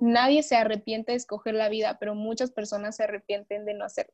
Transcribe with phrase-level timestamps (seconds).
[0.00, 4.12] nadie se arrepiente de escoger la vida, pero muchas personas se arrepienten de no hacerlo.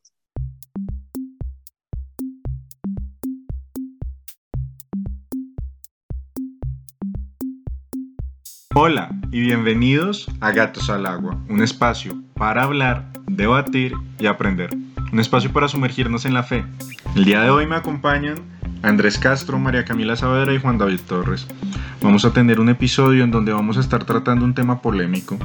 [8.77, 14.71] Hola y bienvenidos a Gatos al Agua, un espacio para hablar, debatir y aprender.
[15.13, 16.65] Un espacio para sumergirnos en la fe.
[17.15, 18.54] El día de hoy me acompañan
[18.85, 21.47] Andrés Castro, María Camila Saavedra y Juan David Torres.
[22.03, 25.39] Vamos a tener un episodio en donde vamos a estar tratando un tema polémico.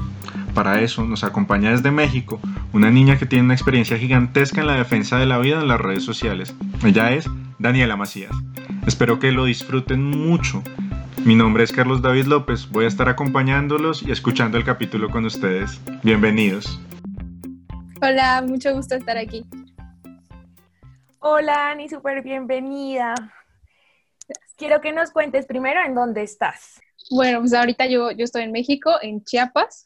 [0.54, 2.39] Para eso nos acompaña desde México
[2.73, 5.81] una niña que tiene una experiencia gigantesca en la defensa de la vida en las
[5.81, 6.55] redes sociales.
[6.83, 8.36] Ella es Daniela Macías.
[8.86, 10.64] Espero que lo disfruten mucho
[11.25, 15.25] mi nombre es Carlos David López, voy a estar acompañándolos y escuchando el capítulo con
[15.25, 15.79] ustedes.
[16.01, 16.79] Bienvenidos.
[18.01, 19.45] Hola, mucho gusto estar aquí.
[21.21, 23.14] Hola, Ani, súper bienvenida.
[24.55, 26.79] Quiero que nos cuentes primero en dónde estás.
[27.11, 29.86] Bueno, pues ahorita yo, yo estoy en México, en Chiapas.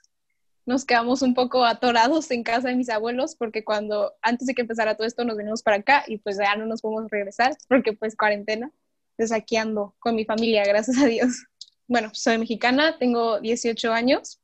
[0.68, 4.61] Nos quedamos un poco atorados en casa de mis abuelos porque cuando, antes de que
[4.61, 7.94] empezara todo esto, nos venimos para acá y pues ya no nos podemos regresar porque
[7.94, 8.72] pues cuarentena.
[9.17, 9.58] Entonces aquí
[9.98, 11.48] con mi familia, gracias a Dios.
[11.88, 14.39] Bueno, soy mexicana, tengo 18 años.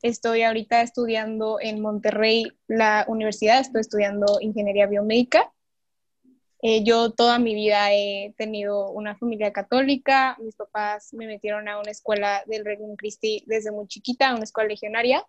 [0.00, 5.52] Estoy ahorita estudiando en Monterrey, la universidad, estoy estudiando ingeniería biomédica.
[6.64, 11.80] Eh, yo toda mi vida he tenido una familia católica, mis papás me metieron a
[11.80, 15.26] una escuela del Regnum Christi desde muy chiquita, una escuela legionaria.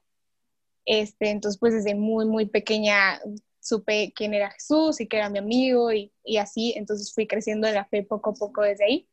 [0.85, 3.19] Este, entonces, pues desde muy, muy pequeña
[3.59, 7.67] supe quién era Jesús y que era mi amigo y, y, así, entonces fui creciendo
[7.67, 9.09] de la fe poco a poco desde ahí.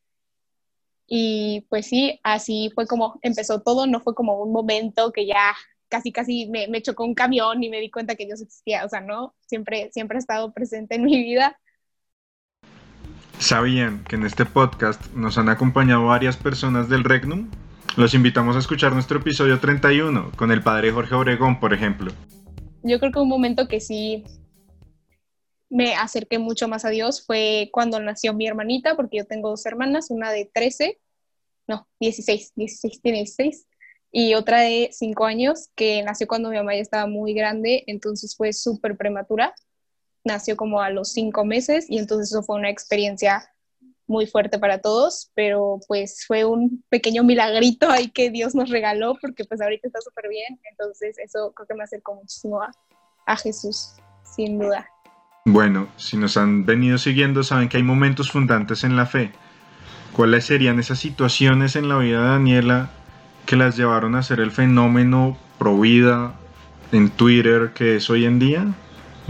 [1.07, 5.55] Y pues sí, así fue como empezó todo, no fue como un momento que ya
[5.89, 8.89] casi casi me, me chocó un camión y me di cuenta que Dios existía, o
[8.89, 11.59] sea, no, siempre, siempre ha estado presente en mi vida.
[13.41, 17.51] ¿Sabían que en este podcast nos han acompañado varias personas del Regnum?
[17.97, 22.13] Los invitamos a escuchar nuestro episodio 31 con el padre Jorge Obregón, por ejemplo.
[22.83, 24.25] Yo creo que un momento que sí
[25.71, 29.65] me acerqué mucho más a Dios fue cuando nació mi hermanita, porque yo tengo dos
[29.65, 31.01] hermanas, una de 13,
[31.67, 33.67] no, 16, 16, tiene 16,
[34.13, 38.37] y otra de 5 años, que nació cuando mi mamá ya estaba muy grande, entonces
[38.37, 39.55] fue súper prematura,
[40.25, 43.51] nació como a los 5 meses, y entonces eso fue una experiencia
[44.07, 49.17] muy fuerte para todos, pero pues fue un pequeño milagrito ahí que Dios nos regaló,
[49.21, 52.71] porque pues ahorita está súper bien, entonces eso creo que me acercó muchísimo a,
[53.27, 53.93] a Jesús,
[54.25, 54.87] sin duda.
[55.45, 59.31] Bueno, si nos han venido siguiendo saben que hay momentos fundantes en la fe.
[60.13, 62.91] ¿Cuáles serían esas situaciones en la vida de Daniela
[63.47, 66.35] que las llevaron a ser el fenómeno pro vida
[66.93, 68.67] en Twitter que es hoy en día?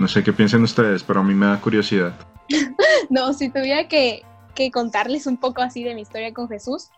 [0.00, 2.14] No sé qué piensan ustedes, pero a mí me da curiosidad.
[3.10, 4.22] no, si tuviera que,
[4.54, 6.88] que contarles un poco así de mi historia con Jesús,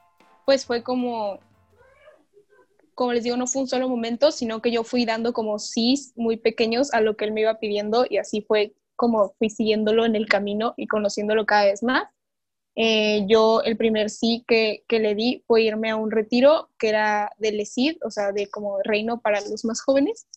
[0.46, 1.40] pues fue como,
[2.94, 5.96] como les digo, no fue un solo momento, sino que yo fui dando como sí
[6.14, 10.04] muy pequeños a lo que él me iba pidiendo y así fue como fui siguiéndolo
[10.04, 12.04] en el camino y conociéndolo cada vez más.
[12.76, 16.90] Eh, yo el primer sí que, que, le di fue irme a un retiro que
[16.90, 20.28] era del ESID, o sea, de como reino para los más jóvenes.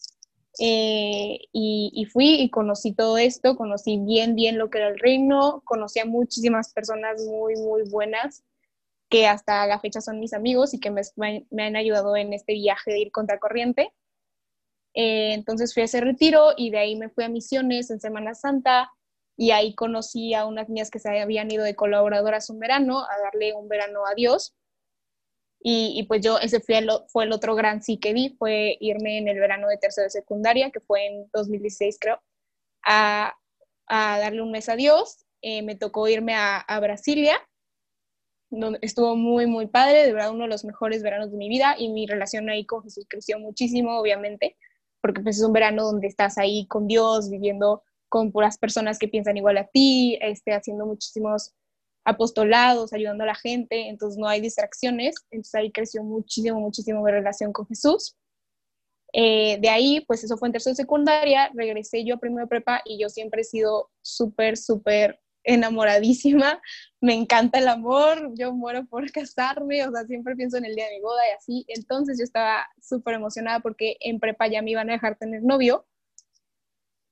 [0.59, 5.61] Eh, y, fui y conocí todo esto, conocí bien, bien lo que era el reino,
[5.65, 8.43] conocí a muchísimas personas muy, muy buenas
[9.09, 12.53] que hasta la fecha son mis amigos y que me, me han ayudado en este
[12.53, 13.93] viaje de ir contracorriente.
[14.95, 18.33] Eh, entonces fui a ese retiro y de ahí me fui a misiones en Semana
[18.33, 18.91] Santa
[19.37, 23.19] y ahí conocí a unas niñas que se habían ido de colaboradoras un verano a
[23.21, 24.55] darle un verano a Dios.
[25.67, 29.17] Y, pues yo, ese fue el, fue el otro gran sí que vi, fue irme
[29.17, 32.21] en el verano de tercero de secundaria, que fue en 2016 creo,
[32.85, 33.35] a,
[33.87, 35.25] a darle un mes a Dios.
[35.41, 37.39] Eh, me tocó irme a, a Brasilia,
[38.51, 41.75] donde estuvo muy, muy padre, de verdad uno de los mejores veranos de mi vida
[41.79, 44.55] y mi relación ahí con Jesús creció muchísimo, obviamente
[45.05, 49.07] porque pues es un verano donde estás ahí con Dios, viviendo con puras personas que
[49.07, 51.53] piensan igual a ti, este, haciendo muchísimos
[52.05, 57.11] apostolados, ayudando a la gente, entonces no hay distracciones, entonces ahí creció muchísimo, muchísimo mi
[57.11, 58.15] relación con Jesús.
[59.11, 62.99] Eh, de ahí, pues eso fue en tercero secundaria, regresé yo a primero prepa y
[62.99, 66.61] yo siempre he sido súper, súper enamoradísima,
[67.01, 70.85] me encanta el amor, yo muero por casarme, o sea, siempre pienso en el día
[70.85, 71.65] de mi boda y así.
[71.69, 75.87] Entonces yo estaba súper emocionada porque en prepa ya me iban a dejar tener novio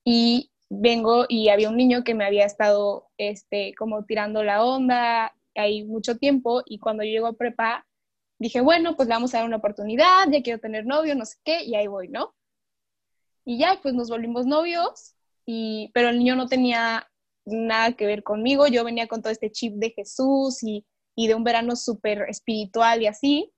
[0.04, 5.34] y vengo y había un niño que me había estado este, como tirando la onda
[5.54, 7.86] ahí mucho tiempo y cuando yo llego a prepa
[8.38, 11.36] dije, bueno, pues le vamos a dar una oportunidad, ya quiero tener novio, no sé
[11.44, 12.34] qué, y ahí voy, ¿no?
[13.44, 15.14] Y ya, pues nos volvimos novios,
[15.46, 17.08] y, pero el niño no tenía
[17.44, 20.84] nada que ver conmigo, yo venía con todo este chip de Jesús y,
[21.16, 23.52] de un verano súper espiritual y así.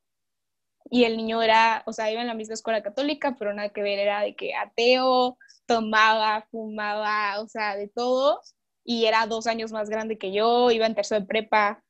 [0.91, 3.83] y el niño era, o sea, iba en la misma escuela católica, pero nada que
[3.83, 5.37] ver, era de que ateo,
[5.67, 8.41] tomaba, fumaba, o sea, de todo,
[8.85, 11.85] y era dos años más grande que yo, iba en tercero de prepa,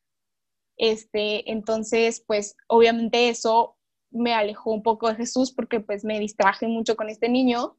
[0.77, 3.77] este, entonces, pues obviamente eso
[4.11, 7.77] me alejó un poco de Jesús porque pues me distraje mucho con este niño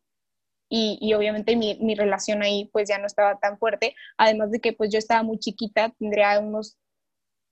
[0.69, 4.59] y, y obviamente mi, mi, relación ahí pues ya no estaba tan fuerte, además de
[4.59, 6.77] que pues yo estaba muy chiquita, tendría unos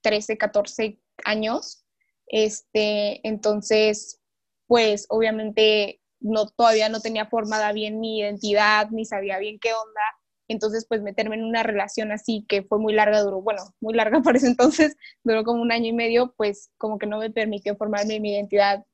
[0.02, 1.84] 13, 14 años,
[2.26, 4.20] este, entonces
[4.66, 10.00] pues obviamente no, todavía no tenía formada bien mi identidad, ni sabía bien qué onda,
[10.48, 14.20] entonces, pues meterme en una relación así que fue muy larga, duró, bueno, muy larga
[14.22, 17.76] por ese entonces, duró como un año y medio, pues como que no me permitió
[17.76, 18.84] formarme mi identidad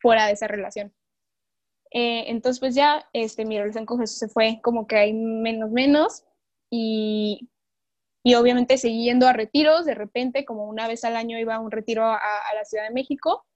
[0.00, 0.94] fuera de esa relación.
[1.92, 5.70] Eh, entonces, pues ya este, mi relación con Jesús se fue como que hay menos,
[5.70, 6.24] menos,
[6.70, 7.48] y,
[8.22, 11.60] y obviamente seguí yendo a retiros, de repente, como una vez al año iba a
[11.60, 12.20] un retiro a
[12.54, 13.46] la Ciudad de México,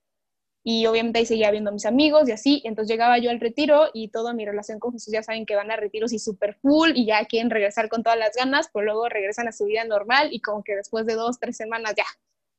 [0.63, 3.89] y obviamente ahí seguía viendo a mis amigos y así, entonces llegaba yo al retiro
[3.93, 6.91] y toda mi relación con Jesús ya saben que van a retiros y súper full
[6.95, 10.29] y ya quieren regresar con todas las ganas, pero luego regresan a su vida normal
[10.31, 12.05] y como que después de dos, tres semanas ya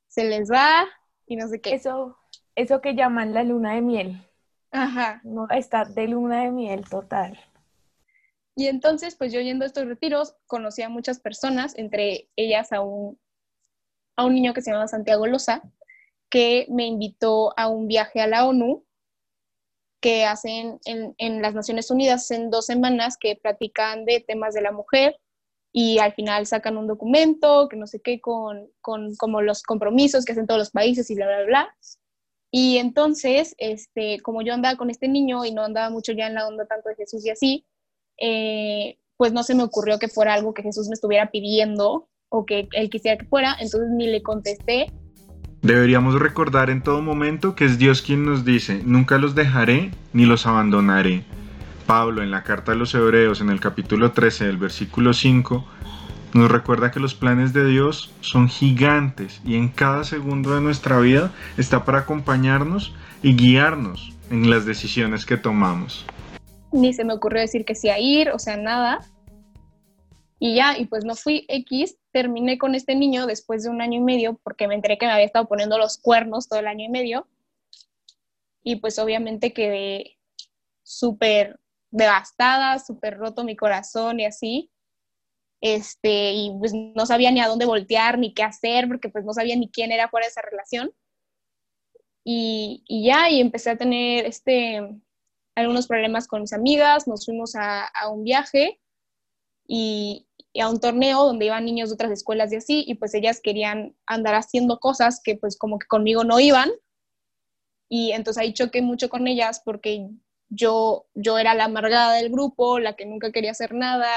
[0.08, 0.86] se les va
[1.26, 1.74] y no sé qué.
[1.74, 2.18] Eso,
[2.54, 4.22] eso que llaman la luna de miel.
[4.70, 5.20] Ajá.
[5.24, 7.38] No, está de luna de miel total.
[8.56, 12.82] Y entonces, pues yo yendo a estos retiros, conocí a muchas personas, entre ellas a
[12.82, 13.18] un,
[14.16, 15.62] a un niño que se llama Santiago Loza,
[16.34, 18.84] que me invitó a un viaje a la ONU
[20.00, 24.72] que hacen en, las Naciones Unidas en dos semanas que platican de temas de la
[24.72, 25.16] mujer
[25.72, 30.25] y al final sacan un documento que no sé qué con, con como los compromisos
[30.25, 31.76] que hacen todos los países y bla, bla, bla.
[32.50, 36.34] Y entonces, este, como yo andaba con este niño y no andaba mucho ya en
[36.34, 37.66] la onda tanto de Jesús y así,
[38.19, 42.44] eh, pues no se me ocurrió que fuera algo que Jesús me estuviera pidiendo o
[42.44, 44.88] que él quisiera que fuera, entonces ni le contesté
[45.64, 50.26] Deberíamos recordar en todo momento que es Dios quien nos dice, nunca los dejaré ni
[50.26, 51.25] los abandonaré.
[51.87, 55.66] Pablo en la carta a los Hebreos en el capítulo 13 del versículo 5
[56.34, 61.00] nos recuerda que los planes de Dios son gigantes y en cada segundo de nuestra
[61.00, 66.05] vida está para acompañarnos y guiarnos en las decisiones que tomamos.
[66.72, 69.00] Ni se me ocurrió decir que sí a ir, o sea, nada.
[70.46, 74.00] Y ya, y pues no fui X, terminé con este niño después de un año
[74.00, 76.85] y medio porque me enteré que me había estado poniendo los cuernos todo el año
[76.85, 77.26] y medio.
[78.62, 80.19] Y pues obviamente quedé
[80.82, 81.58] súper
[81.91, 84.70] devastada, súper roto mi corazón y así.
[85.62, 89.32] Este, y pues no sabía ni a dónde voltear, ni qué hacer, porque pues no
[89.32, 90.93] sabía ni quién era fuera de esa relación.
[92.23, 94.82] Y, y ya, y empecé a tener este,
[95.55, 98.79] algunos problemas con mis amigas, nos fuimos a, a un viaje
[99.67, 100.26] y,
[100.60, 103.96] a un torneo donde iban niños de otras escuelas y así, y pues ellas querían
[104.06, 106.70] andar haciendo cosas que pues como que conmigo no iban.
[107.88, 110.08] Y entonces ahí choqué mucho con ellas porque
[110.48, 114.10] yo, yo era la amargada del grupo, la que nunca quería hacer nada,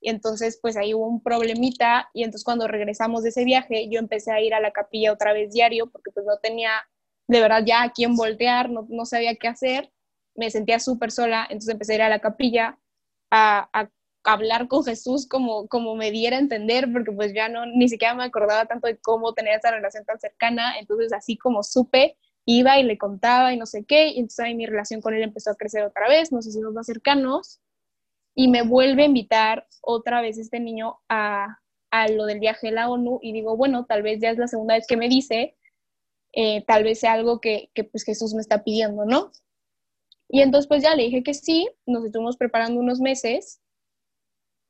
[0.00, 3.98] y entonces pues ahí hubo un problemita, y entonces cuando regresamos de ese viaje yo
[3.98, 6.70] empecé a ir a la capilla otra vez diario porque pues no tenía
[7.28, 9.92] de verdad ya a quién voltear, no, no sabía qué hacer,
[10.34, 12.78] me sentía súper sola, entonces empecé a ir a la capilla
[13.30, 13.90] a
[14.24, 18.14] hablar con Jesús como, como me diera a entender, porque pues ya no, ni siquiera
[18.14, 22.78] me acordaba tanto de cómo tener esa relación tan cercana, entonces así como supe, iba
[22.78, 25.50] y le contaba y no sé qué, y entonces ahí mi relación con él empezó
[25.50, 27.60] a crecer otra vez, nos hicimos más cercanos,
[28.34, 31.58] y me vuelve a invitar otra vez este niño a,
[31.90, 34.48] a lo del viaje de la ONU, y digo, bueno, tal vez ya es la
[34.48, 35.56] segunda vez que me dice,
[36.32, 39.32] eh, tal vez sea algo que, que pues Jesús me está pidiendo, ¿no?
[40.28, 43.60] Y entonces pues ya le dije que sí, nos estuvimos preparando unos meses,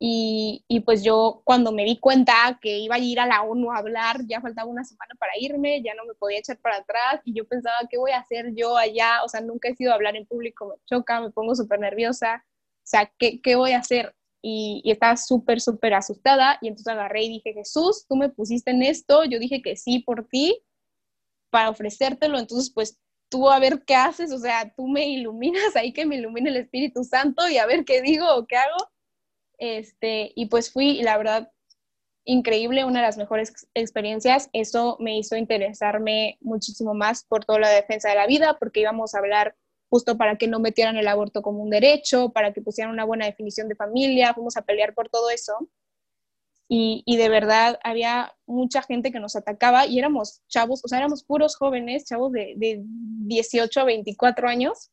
[0.01, 3.73] y, y, pues yo cuando me di cuenta que iba a ir a la ONU
[3.73, 7.21] a hablar, ya faltaba una semana para irme, ya no me podía echar para atrás
[7.25, 9.25] y yo pensaba, ¿qué voy a hacer yo allá?
[9.25, 12.45] O sea, nunca he sido a hablar en público, me choca, me pongo súper nerviosa,
[12.47, 14.15] o sea, ¿qué, qué voy a hacer?
[14.41, 18.71] Y, y estaba súper, súper asustada y entonces agarré y dije, Jesús, tú me pusiste
[18.71, 20.63] en esto, yo dije que sí por ti,
[21.51, 25.93] para ofrecértelo, entonces pues tú a ver qué haces, o sea, tú me iluminas ahí,
[25.93, 28.77] que me ilumine el Espíritu Santo y a ver qué digo o qué hago
[29.59, 31.53] este, y pues fui, y la verdad,
[32.25, 34.51] increíble, una de las mejores experiencias.
[34.53, 39.15] Eso me hizo interesarme muchísimo más por toda la defensa de la vida, porque íbamos
[39.15, 39.57] a hablar
[39.91, 43.27] justo para que no metieran el aborto como un derecho, para que pusieran una buena
[43.27, 45.71] definición de familia, fuimos a pelear por todo eso.
[46.71, 50.99] Y, y, de verdad había mucha gente que nos atacaba y éramos chavos, o sea,
[50.99, 54.91] éramos puros jóvenes, chavos de, de 18 a 24 años,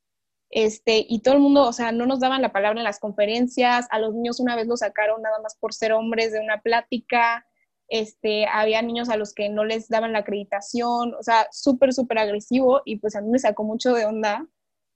[0.50, 3.88] este, y todo el mundo, o sea, no nos daban la palabra en las conferencias,
[3.92, 7.46] a los niños una vez los sacaron nada más por ser hombres de una plática,
[7.88, 12.20] este, había niños a los que no les daban la acreditación, o sea, súper, súper
[12.20, 14.48] agresivo y pues a mí me sacó mucho de onda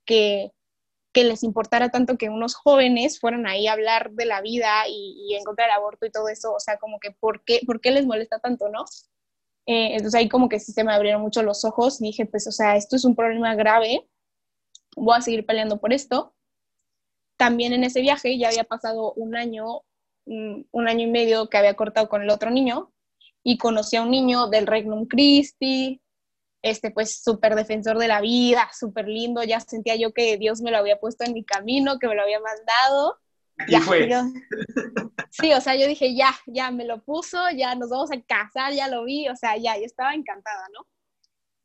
[0.04, 0.52] que,
[1.12, 5.26] que les importara tanto que unos jóvenes fueran ahí a hablar de la vida y,
[5.28, 7.80] y en contra del aborto y todo eso, o sea, como que ¿por qué, ¿por
[7.80, 8.84] qué les molesta tanto, no?
[9.66, 12.46] Eh, entonces ahí como que sí se me abrieron mucho los ojos y dije, pues,
[12.46, 14.08] o sea, esto es un problema grave,
[14.96, 16.34] voy a seguir peleando por esto.
[17.36, 19.82] También en ese viaje ya había pasado un año
[20.26, 22.92] un año y medio que había cortado con el otro niño
[23.42, 26.00] y conocí a un niño del Regnum Christi,
[26.62, 30.70] este pues súper defensor de la vida, súper lindo, ya sentía yo que Dios me
[30.70, 33.18] lo había puesto en mi camino, que me lo había mandado.
[33.68, 34.08] ya, fue.
[35.30, 38.72] sí, o sea, yo dije, ya, ya me lo puso, ya nos vamos a casar,
[38.72, 40.86] ya lo vi, o sea, ya, yo estaba encantada, ¿no?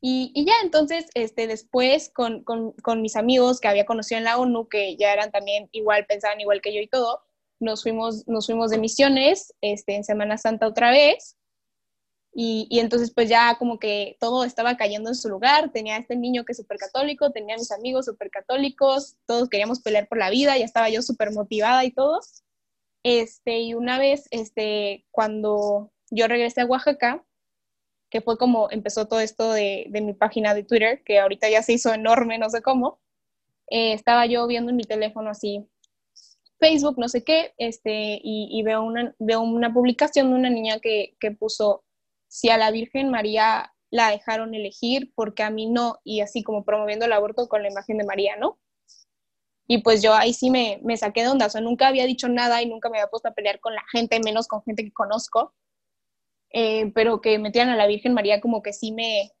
[0.08, 4.38] Y, ya entonces, este, después con, con, con mis amigos que había conocido en la
[4.38, 7.24] ONU, que ya eran también igual, pensaban igual que yo y todo,
[7.58, 11.36] nos fuimos, nos fuimos de misiones este, en Semana Santa otra vez.
[12.32, 16.14] Y, y, entonces pues ya como que todo estaba cayendo en su lugar, tenía este
[16.14, 20.30] niño que es súper católico, tenía mis amigos súper católicos, todos queríamos pelear por la
[20.30, 22.20] vida, ya estaba yo súper motivada y todo.
[23.02, 27.24] Este, y una vez, este, cuando yo regresé a Oaxaca,
[28.20, 31.72] fue como empezó todo esto de, de mi página de Twitter, que ahorita ya se
[31.74, 33.00] hizo enorme, no sé cómo,
[33.68, 35.68] eh, estaba yo viendo en mi teléfono así
[36.58, 41.16] Facebook, no sé qué, este, y, veo, una, veo una publicación de una niña que,
[41.20, 41.84] que puso,
[42.28, 46.64] si a la Virgen María la dejaron elegir, porque a mí no, y así como
[46.64, 48.58] promoviendo el aborto con la imagen de María, ¿no?
[49.68, 52.28] Y pues yo ahí sí me, me saqué de onda, o sea, nunca había dicho
[52.28, 54.92] nada y nunca me había puesto a pelear con la gente, menos con gente que
[54.92, 55.54] conozco,
[56.50, 59.32] eh, pero que metían a la Virgen María como que sí me,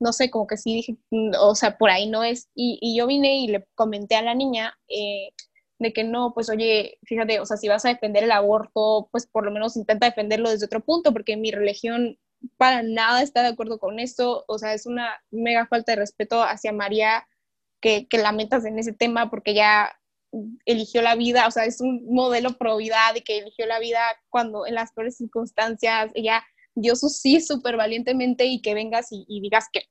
[0.00, 2.48] no sé, como que sí dije, mm, o sea, por ahí no es.
[2.54, 5.30] Y, y yo vine y le comenté a la niña, eh,
[5.78, 9.26] de que no, pues oye, fíjate, o sea, si vas a defender el aborto, pues
[9.26, 12.18] por lo menos intenta defenderlo desde otro punto, porque mi religión
[12.56, 16.42] para nada está de acuerdo con esto, o sea, es una mega falta de respeto
[16.42, 17.26] hacia María
[17.80, 19.99] que lamentas en ese tema porque ya
[20.64, 24.66] eligió la vida, o sea, es un modelo pro vida que eligió la vida cuando
[24.66, 26.44] en las peores circunstancias, ella
[26.74, 29.82] dio su sí súper valientemente y que vengas y, y digas que,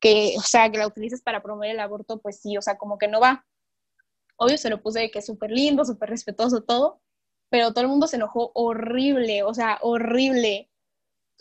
[0.00, 2.98] que, o sea, que la utilices para promover el aborto, pues sí, o sea, como
[2.98, 3.46] que no va.
[4.36, 7.00] Obvio se lo puse de que es súper lindo, súper respetuoso, todo,
[7.48, 10.70] pero todo el mundo se enojó horrible, o sea, horrible,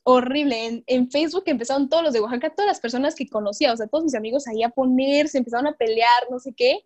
[0.04, 0.66] horrible.
[0.68, 3.88] En, en, Facebook empezaron todos los de Oaxaca, todas las personas que conocía, o sea,
[3.88, 6.86] todos mis amigos ahí a ponerse, empezaron a pelear, no sé qué,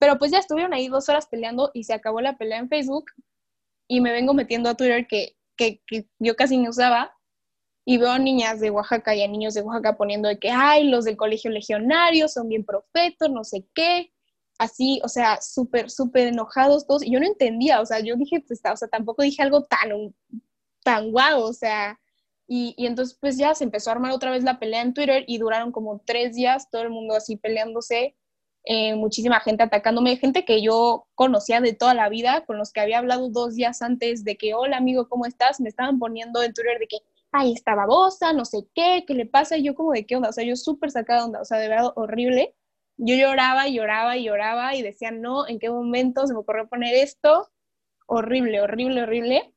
[0.00, 3.04] pero pues ya estuvieron ahí dos horas peleando y se acabó la pelea en Facebook
[3.86, 7.14] y me vengo metiendo a Twitter que, que, que yo casi no usaba
[7.84, 10.88] y veo a niñas de Oaxaca y a niños de Oaxaca poniendo de que, ay,
[10.88, 14.10] los del colegio legionario son bien profetos, no sé qué,
[14.58, 18.42] así, o sea, súper, súper enojados todos, y yo no entendía, o sea, yo dije,
[18.46, 20.14] pues, o sea, tampoco dije algo tan,
[20.82, 22.00] tan guau, o sea,
[22.46, 25.24] y, y, entonces pues ya se empezó a armar otra vez la pelea en Twitter
[25.26, 28.16] y duraron como tres días, todo el mundo así peleándose,
[28.64, 32.80] eh, muchísima gente atacándome, gente que yo conocía de toda la vida, con los que
[32.80, 35.60] había hablado dos días antes de que, hola amigo, ¿cómo estás?
[35.60, 36.98] Me estaban poniendo en Twitter de que,
[37.32, 39.56] ay, está babosa, no sé qué, ¿qué le pasa?
[39.56, 41.58] Y yo como de qué onda, o sea, yo súper sacada de onda, o sea,
[41.58, 42.54] de verdad horrible
[43.02, 46.68] yo lloraba y lloraba y lloraba y decía, no, ¿en qué momento se me ocurrió
[46.68, 47.48] poner esto?
[48.06, 49.54] Horrible, horrible, horrible.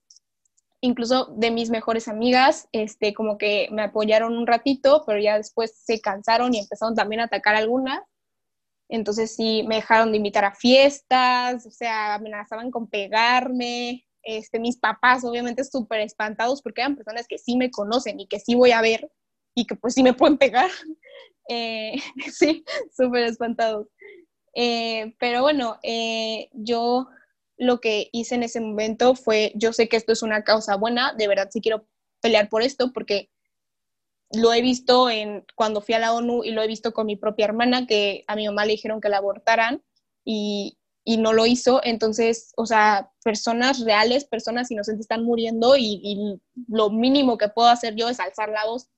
[0.79, 5.75] Incluso de mis mejores amigas, este, como que me apoyaron un ratito, pero ya después
[5.75, 7.99] se cansaron y empezaron también a atacar algunas.
[8.89, 14.05] Entonces sí, me dejaron de invitar a fiestas, o sea, amenazaban con pegarme.
[14.23, 18.39] Este, mis papás obviamente súper espantados porque eran personas que sí me conocen y que
[18.39, 19.11] sí voy a ver
[19.53, 20.69] y que pues sí me pueden pegar.
[21.49, 21.95] Eh,
[22.31, 22.63] sí,
[22.95, 23.87] súper espantados.
[24.55, 27.09] Eh, pero bueno, eh, yo
[27.57, 31.13] lo que hice en ese momento fue, yo sé que esto es una causa buena,
[31.13, 31.85] de verdad sí quiero
[32.21, 33.29] pelear por esto porque
[34.31, 37.15] lo he visto en cuando fui a la ONU y lo he visto con mi
[37.15, 39.83] propia hermana que a mi mamá le dijeron que la abortaran
[40.25, 45.99] y, y no lo hizo, entonces, o sea, personas reales, personas inocentes están muriendo y,
[46.03, 48.89] y lo mínimo que puedo hacer yo es alzar la voz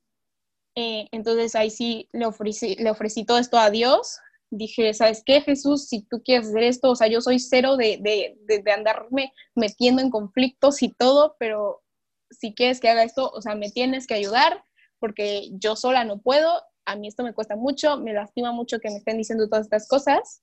[0.76, 4.20] eh, entonces ahí sí le ofrecí, le ofrecí todo esto a Dios.
[4.52, 5.88] Dije, ¿sabes qué, Jesús?
[5.88, 9.34] Si tú quieres hacer esto, o sea, yo soy cero de, de, de, de andarme
[9.56, 11.82] metiendo en conflictos y todo, pero
[12.30, 14.64] si quieres que haga esto, o sea, me tienes que ayudar
[15.00, 18.90] porque yo sola no puedo, a mí esto me cuesta mucho, me lastima mucho que
[18.90, 20.42] me estén diciendo todas estas cosas,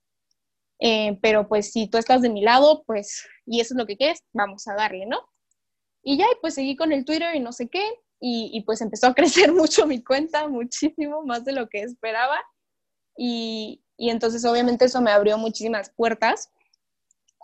[0.81, 3.97] eh, pero pues si tú estás de mi lado, pues, y eso es lo que
[3.97, 5.21] quieres, vamos a darle, ¿no?
[6.03, 7.85] Y ya, pues seguí con el Twitter y no sé qué,
[8.25, 12.41] y, pues empezó a crecer mucho mi cuenta, muchísimo más de lo que esperaba.
[13.17, 16.53] Y, y, entonces obviamente eso me abrió muchísimas puertas.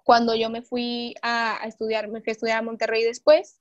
[0.05, 3.61] Cuando yo me fui a, a, estudiar, me fui a estudiar a Monterrey después,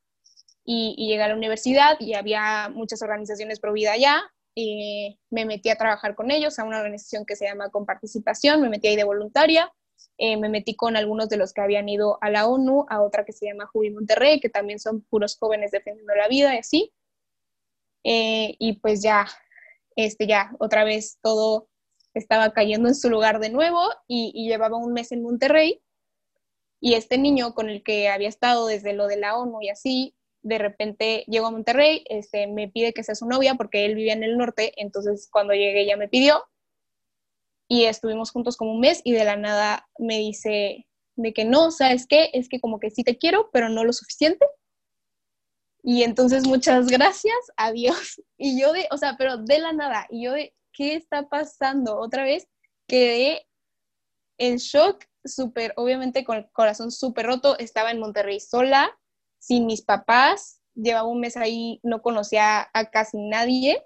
[0.69, 4.21] y, llegué a la universidad y había muchas organizaciones pro vida allá.
[4.55, 8.61] Eh, me metí a trabajar con ellos a una organización que se llama Con Participación,
[8.61, 9.71] me metí ahí de voluntaria.
[10.17, 13.23] Eh, me metí con algunos de los que habían ido a la ONU, a otra
[13.23, 16.93] que se llama Jubi Monterrey, que también son puros jóvenes defendiendo la vida y así.
[18.03, 19.27] Eh, y pues ya,
[19.95, 21.69] este, ya, otra vez todo
[22.13, 25.81] estaba cayendo en su lugar de nuevo y, llevaba un mes en Monterrey.
[26.81, 30.16] Y este niño con el que había estado desde lo de la ONU y así,
[30.43, 34.13] de repente llegó a Monterrey, este, me pide que sea su novia porque él vivía
[34.13, 36.43] en el norte, entonces cuando llegué ya me pidió
[37.67, 41.71] y estuvimos juntos como un mes y de la nada me dice de que no,
[41.71, 42.29] ¿sabes qué?
[42.33, 44.45] Es que como que sí te quiero, pero no lo suficiente.
[45.83, 48.21] Y entonces muchas gracias, adiós.
[48.39, 51.97] Y yo de, o sea, pero de la nada, y yo de, ¿qué está pasando?
[51.97, 52.47] Otra vez
[52.87, 53.47] quedé
[54.37, 58.95] en shock, súper, obviamente con el corazón súper roto, estaba en Monterrey sola,
[59.39, 63.83] sin mis papás, llevaba un mes ahí, no conocía a casi nadie,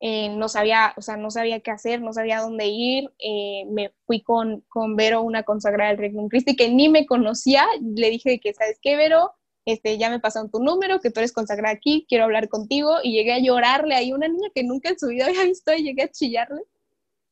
[0.00, 3.92] eh, no sabía, o sea, no sabía qué hacer, no sabía dónde ir, eh, me
[4.06, 8.38] fui con, con Vero, una consagrada del Regnum Christi, que ni me conocía, le dije
[8.38, 9.32] que, ¿sabes qué, Vero?
[9.64, 13.12] Este, ya me pasaron tu número, que tú eres consagrada aquí, quiero hablar contigo, y
[13.12, 16.04] llegué a llorarle ahí, una niña que nunca en su vida había visto, y llegué
[16.04, 16.62] a chillarle.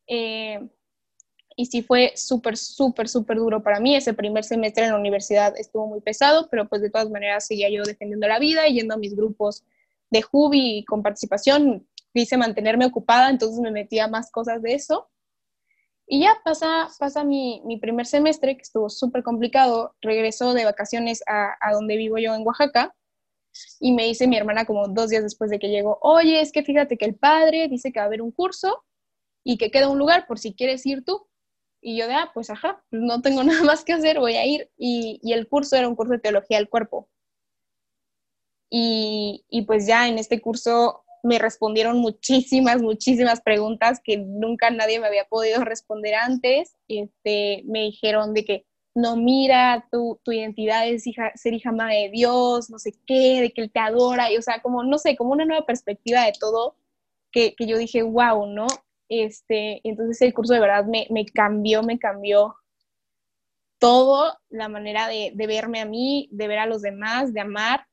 [0.09, 0.68] Eh,
[1.57, 3.97] y sí fue súper, súper, súper duro para mí.
[3.97, 7.71] Ese primer semestre en la universidad estuvo muy pesado, pero pues de todas maneras seguía
[7.71, 9.65] yo defendiendo la vida y yendo a mis grupos
[10.11, 11.89] de Jubi con participación.
[12.13, 15.09] Quise mantenerme ocupada, entonces me metía más cosas de eso.
[16.07, 19.97] Y ya pasa, pasa mi, mi primer semestre, que estuvo súper complicado.
[20.03, 22.95] Regreso de vacaciones a, a, donde vivo yo en Oaxaca.
[23.81, 26.63] Y me dice mi hermana como dos días después de que llego, oye, es que
[26.63, 28.85] fíjate que el padre dice que va a haber un curso
[29.43, 31.25] y que queda un lugar por si quieres ir tú.
[31.87, 34.69] Y yo de, ah, pues ajá, no tengo nada más que hacer, voy a ir.
[34.76, 37.09] Y, y el curso era un curso de teología del cuerpo.
[38.69, 44.99] Y, y, pues ya en este curso me respondieron muchísimas, muchísimas preguntas que nunca nadie
[44.99, 46.76] me había podido responder antes.
[46.88, 48.66] Este, me dijeron de que,
[48.97, 53.43] no, mira, tu, tu identidad es hija, ser hija madre de Dios, no sé qué,
[53.43, 56.25] de que Él te adora, y o sea, como, no sé, como una nueva perspectiva
[56.25, 56.75] de todo,
[57.30, 58.67] que, que yo dije, wow, ¿no?
[59.08, 62.56] Este, entonces el curso de verdad me, me cambió, me cambió
[63.78, 67.86] todo, la manera de, de verme a mí, de ver a los demás, de amar,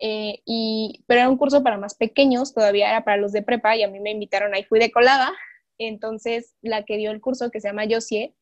[0.00, 3.76] eh, y, pero era un curso para más pequeños, todavía era para los de prepa
[3.76, 5.32] y a mí me invitaron ahí, fui de colada.
[5.78, 8.34] Entonces, la que dio el curso, que se llama Josie,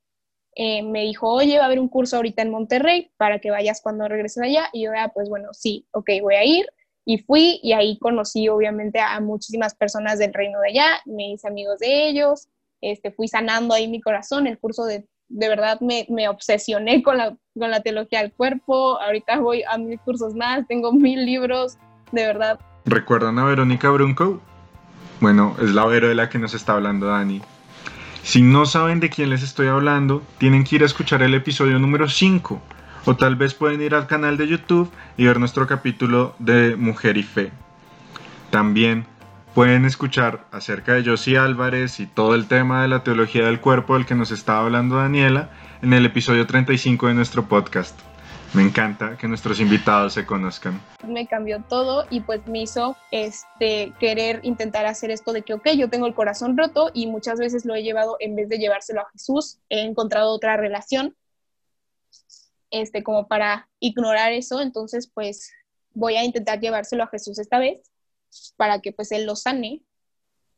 [0.55, 3.81] eh, me dijo, oye, va a haber un curso ahorita en Monterrey para que vayas
[3.83, 4.69] cuando regreses allá.
[4.73, 6.67] Y yo, ah, pues bueno, sí, ok, voy a ir.
[7.07, 11.49] Y fui y ahí conocí obviamente a muchísimas personas del reino de allá, me hice
[11.49, 12.49] amigos de ellos,
[12.83, 17.19] este, fui sanando ahí mi corazón, el curso de de verdad me, me obsesioné con
[17.19, 19.01] la, con la teología del cuerpo.
[19.01, 21.79] Ahorita voy a mil cursos más, tengo mil libros,
[22.13, 22.61] de verdad.
[22.85, 24.41] ¿Recuerdan a Verónica Brunco?
[25.21, 27.41] Bueno, es la Vero de la que nos está hablando Dani.
[28.23, 31.79] Si no saben de quién les estoy hablando, tienen que ir a escuchar el episodio
[31.79, 32.61] número 5.
[33.09, 37.17] O tal vez pueden ir al canal de YouTube y ver nuestro capítulo de Mujer
[37.17, 37.53] y Fe.
[38.51, 39.07] También
[39.55, 43.95] pueden escuchar acerca de Josie Álvarez y todo el tema de la teología del cuerpo
[43.95, 45.51] del que nos estaba hablando Daniela
[45.83, 47.97] en el episodio 35 de nuestro podcast.
[48.55, 50.81] Me encanta que nuestros invitados se conozcan.
[51.07, 55.69] Me cambió todo y pues me hizo este, querer intentar hacer esto de que, ok,
[55.77, 59.03] yo tengo el corazón roto y muchas veces lo he llevado, en vez de llevárselo
[59.03, 61.15] a Jesús, he encontrado otra relación
[62.71, 64.61] este, como para ignorar eso.
[64.61, 65.53] Entonces, pues
[65.93, 67.91] voy a intentar llevárselo a Jesús esta vez
[68.57, 69.83] para que pues él lo sane.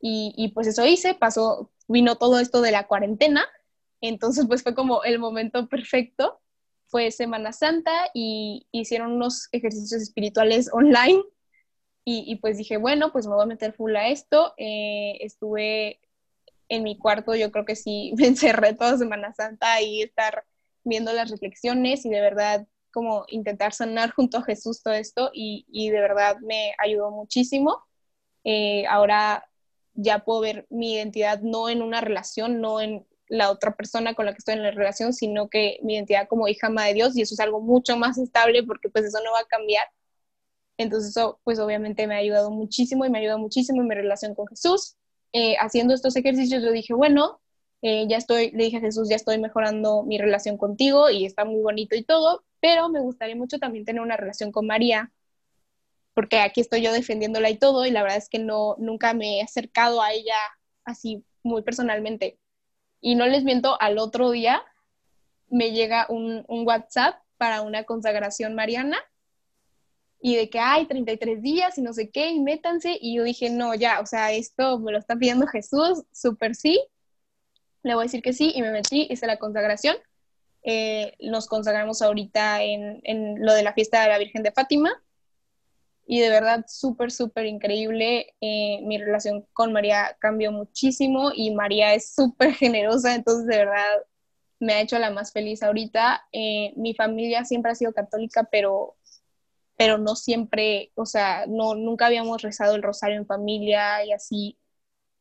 [0.00, 3.44] Y, pues eso hice, pasó, vino todo esto de la cuarentena,
[4.00, 6.40] entonces pues fue como el momento perfecto,
[6.86, 11.20] fue Semana Santa y hicieron unos ejercicios espirituales online
[12.04, 16.00] y, y pues dije, bueno, pues me voy a meter full a esto, eh, estuve
[16.68, 20.44] en mi cuarto, yo creo que sí, me encerré toda Semana Santa y estar
[20.84, 25.66] viendo las reflexiones y de verdad como intentar sanar junto a Jesús todo esto y,
[25.68, 27.84] y de verdad me ayudó muchísimo.
[28.44, 29.48] Eh, ahora
[29.94, 34.26] ya puedo ver mi identidad no en una relación, no en la otra persona con
[34.26, 37.16] la que estoy en la relación, sino que mi identidad como hija ama de Dios
[37.16, 39.84] y eso es algo mucho más estable porque pues eso no va a cambiar.
[40.78, 43.94] Entonces eso pues obviamente me ha ayudado muchísimo y me ha ayudado muchísimo en mi
[43.94, 44.96] relación con Jesús.
[45.32, 47.40] Eh, haciendo estos ejercicios yo dije, bueno,
[47.82, 51.44] eh, ya estoy, le dije a Jesús, ya estoy mejorando mi relación contigo y está
[51.44, 55.12] muy bonito y todo, pero me gustaría mucho también tener una relación con María,
[56.14, 59.38] porque aquí estoy yo defendiéndola y todo, y la verdad es que no, nunca me
[59.38, 60.34] he acercado a ella
[60.84, 62.38] así muy personalmente.
[63.00, 64.62] Y no les miento, al otro día
[65.48, 68.98] me llega un, un WhatsApp para una consagración mariana
[70.20, 73.50] y de que hay 33 días y no sé qué, y métanse, y yo dije,
[73.50, 76.80] no, ya, o sea, esto me lo está pidiendo Jesús, súper sí,
[77.82, 79.96] le voy a decir que sí, y me metí, hice la consagración,
[80.62, 84.90] eh, nos consagramos ahorita en, en, lo de la fiesta de la Virgen de Fátima,
[86.06, 91.94] y de verdad súper, súper increíble, eh, mi relación con María cambió muchísimo, y María
[91.94, 94.04] es súper generosa, entonces de verdad
[94.60, 96.26] me ha hecho la más feliz ahorita.
[96.32, 98.98] Eh, mi familia siempre ha sido católica, pero
[99.78, 104.58] pero no siempre, o sea, no, nunca habíamos rezado el rosario en familia y así.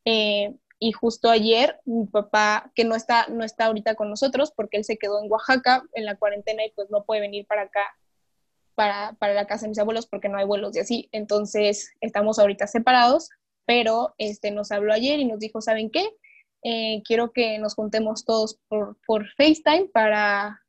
[0.04, 4.78] Eh, y justo ayer mi papá, que no está, no está ahorita con nosotros porque
[4.78, 7.82] él se quedó en Oaxaca en la cuarentena y pues no puede venir para acá,
[8.76, 11.10] para, para la casa de mis abuelos porque no hay vuelos y así.
[11.12, 13.30] Entonces estamos ahorita separados,
[13.66, 16.08] pero este, nos habló ayer y nos dijo, ¿saben qué?
[16.64, 20.62] Eh, quiero que nos juntemos todos por, por FaceTime para,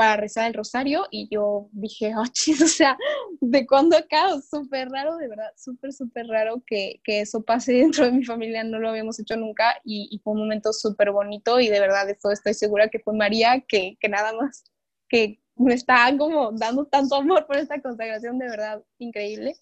[0.00, 2.96] para rezar el rosario y yo dije, oh, chis, o sea,
[3.38, 4.30] ¿de cuándo acá?
[4.40, 8.64] Súper raro, de verdad, súper, súper raro que, que, eso pase dentro de mi familia,
[8.64, 12.06] no lo habíamos hecho nunca y, y fue un momento súper bonito y de verdad
[12.06, 14.64] de esto estoy segura que fue María que, que nada más,
[15.06, 19.52] que me está como dando tanto amor por esta consagración, de verdad, increíble.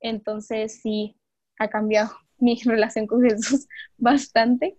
[0.00, 1.20] Entonces sí,
[1.60, 4.76] ha cambiado mi relación con Jesús bastante.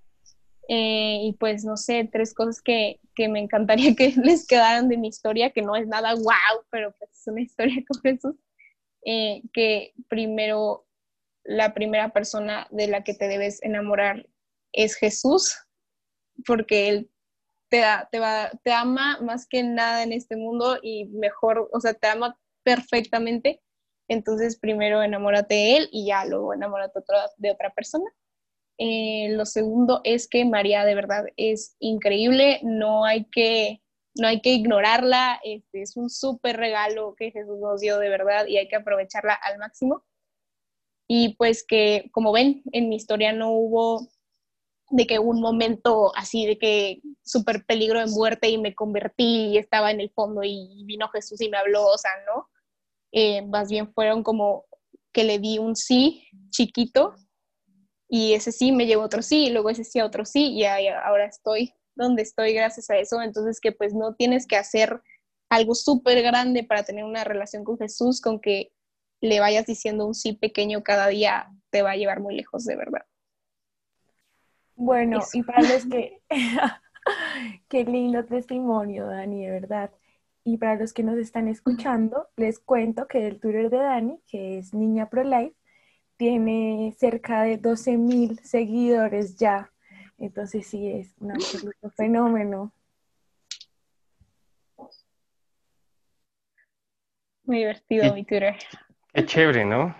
[0.69, 4.97] Eh, y pues no sé, tres cosas que, que, me encantaría que les quedaran de
[4.97, 8.35] mi historia, que no es nada wow, pero pues es una historia con Jesús.
[9.05, 10.85] Eh, que primero,
[11.45, 14.27] la primera persona de la que te debes enamorar
[14.73, 15.57] es Jesús,
[16.45, 17.11] porque Él
[17.69, 21.93] te, te, va, te ama más que nada en este mundo y mejor, o sea,
[21.93, 23.61] te ama perfectamente.
[24.09, 26.99] Entonces, primero enamórate de Él y ya luego enamórate
[27.37, 28.05] de otra persona.
[28.77, 33.81] Eh, lo segundo es que María de verdad es increíble, no hay que,
[34.15, 38.45] no hay que ignorarla, este, es un súper regalo que Jesús nos dio de verdad
[38.47, 40.03] y hay que aprovecharla al máximo.
[41.07, 44.07] Y pues que, como ven, en mi historia no hubo
[44.89, 49.57] de que un momento así de que súper peligro de muerte y me convertí y
[49.57, 52.49] estaba en el fondo y vino Jesús y me habló, o sea, ¿no?
[53.11, 54.65] Eh, más bien fueron como
[55.11, 57.15] que le di un sí chiquito
[58.09, 60.65] y ese sí me llevó otro sí, y luego ese sí a otro sí, y
[60.65, 63.21] ahora estoy donde estoy gracias a eso.
[63.21, 65.01] Entonces que pues no tienes que hacer
[65.49, 68.71] algo súper grande para tener una relación con Jesús, con que
[69.19, 72.75] le vayas diciendo un sí pequeño cada día, te va a llevar muy lejos de
[72.75, 73.05] verdad.
[74.75, 76.21] Bueno, y para los que,
[77.67, 79.91] qué lindo testimonio, Dani, de verdad.
[80.43, 84.59] Y para los que nos están escuchando, les cuento que el Twitter de Dani, que
[84.59, 85.56] es Niña Pro Life,
[86.17, 89.71] tiene cerca de 12 mil seguidores ya.
[90.17, 92.73] Entonces sí, es un absoluto fenómeno.
[97.43, 98.57] Muy divertido mi Twitter.
[99.13, 99.95] Qué chévere, ¿no?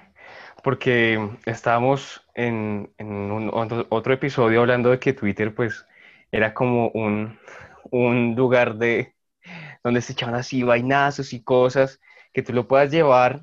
[0.64, 3.50] Porque estábamos en, un,
[3.90, 5.86] otro episodio hablando de que Twitter pues
[6.32, 7.40] era como un,
[7.92, 9.16] un lugar de
[9.84, 12.02] donde se echaban así vainazos y cosas
[12.34, 13.42] que tú lo puedas llevar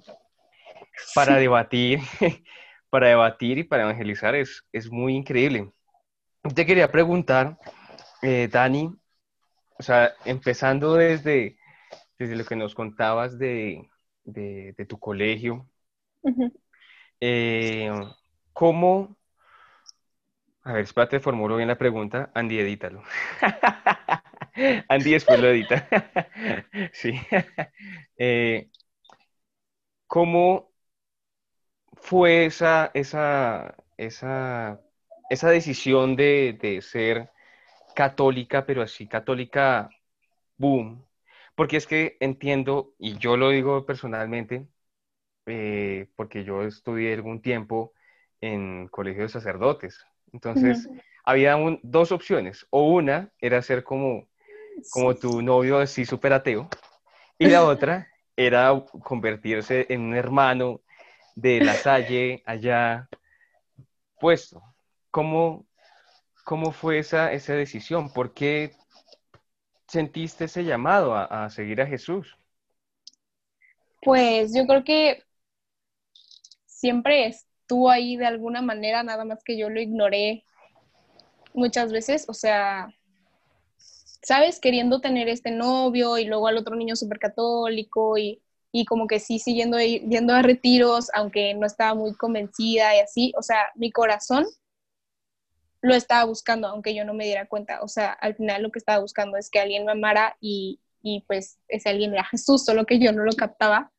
[1.14, 2.00] para debatir
[2.94, 5.72] para debatir y para evangelizar es, es muy increíble.
[6.54, 7.58] Te quería preguntar,
[8.22, 8.88] eh, Dani,
[9.76, 11.58] o sea, empezando desde,
[12.16, 13.90] desde lo que nos contabas de,
[14.22, 15.68] de, tu colegio,
[17.20, 17.90] eh,
[18.52, 19.16] ¿cómo...
[20.62, 22.30] A ver, espérate, formulo bien la pregunta.
[22.32, 23.02] Andy, edítalo.
[24.88, 25.88] Andy después lo edita.
[26.92, 27.18] sí.
[28.16, 28.70] Eh,
[30.06, 30.73] ¿Cómo
[32.04, 34.78] fue esa, esa, esa,
[35.30, 37.30] esa decisión de, ser
[37.94, 39.88] católica, pero así católica,
[40.58, 41.02] boom?
[41.54, 44.66] Porque es que entiendo, y yo lo digo personalmente,
[45.46, 47.94] eh, porque yo estudié algún tiempo
[48.42, 50.04] en colegio de sacerdotes.
[50.30, 50.90] Entonces,
[51.24, 52.66] había dos opciones.
[52.68, 54.28] O una era ser como,
[54.90, 56.68] como tu novio así súper ateo,
[57.38, 60.82] y la otra era convertirse en un hermano
[61.34, 63.08] de la Salle allá
[64.20, 64.62] puesto.
[65.10, 65.66] ¿Cómo,
[66.44, 68.12] cómo fue esa, esa decisión?
[68.12, 68.72] ¿Por qué
[69.86, 72.36] sentiste ese llamado a, seguir a Jesús?
[74.02, 75.22] Pues yo creo que
[76.66, 80.44] siempre estuvo ahí de alguna manera, nada más que yo lo ignoré
[81.54, 82.88] muchas veces, o sea,
[84.22, 84.58] ¿sabes?
[84.58, 88.42] Queriendo tener este novio y luego al otro niño súper católico y
[88.76, 93.32] y como que sí siguiendo yendo a retiros, aunque no estaba muy convencida y así,
[93.38, 94.46] o sea, mi corazón
[95.80, 98.80] lo estaba buscando, aunque yo no me diera cuenta, o sea, al final lo que
[98.80, 102.84] estaba buscando es que alguien me amara y, y pues ese alguien era Jesús, solo
[102.84, 103.92] que yo no lo captaba.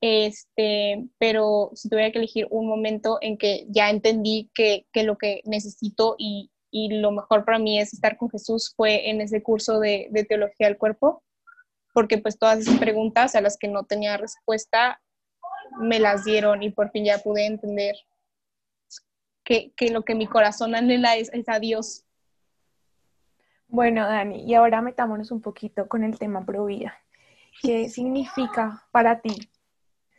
[0.00, 5.16] Este, pero si tuviera que elegir un momento en que ya entendí que, que lo
[5.18, 9.40] que necesito y, y, lo mejor para mí es estar con Jesús fue en ese
[9.40, 11.22] curso de, de teología del cuerpo,
[11.96, 15.00] porque pues todas esas preguntas a las que no tenía respuesta
[15.80, 17.96] me las dieron y por fin ya pude entender
[19.42, 22.04] que, que lo que mi corazón anhela es, es a Dios.
[23.66, 26.94] Bueno, Dani, y ahora metámonos un poquito con el tema pro vida.
[27.62, 29.50] ¿Qué significa para ti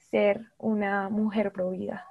[0.10, 2.08] ser una mujer pro vida?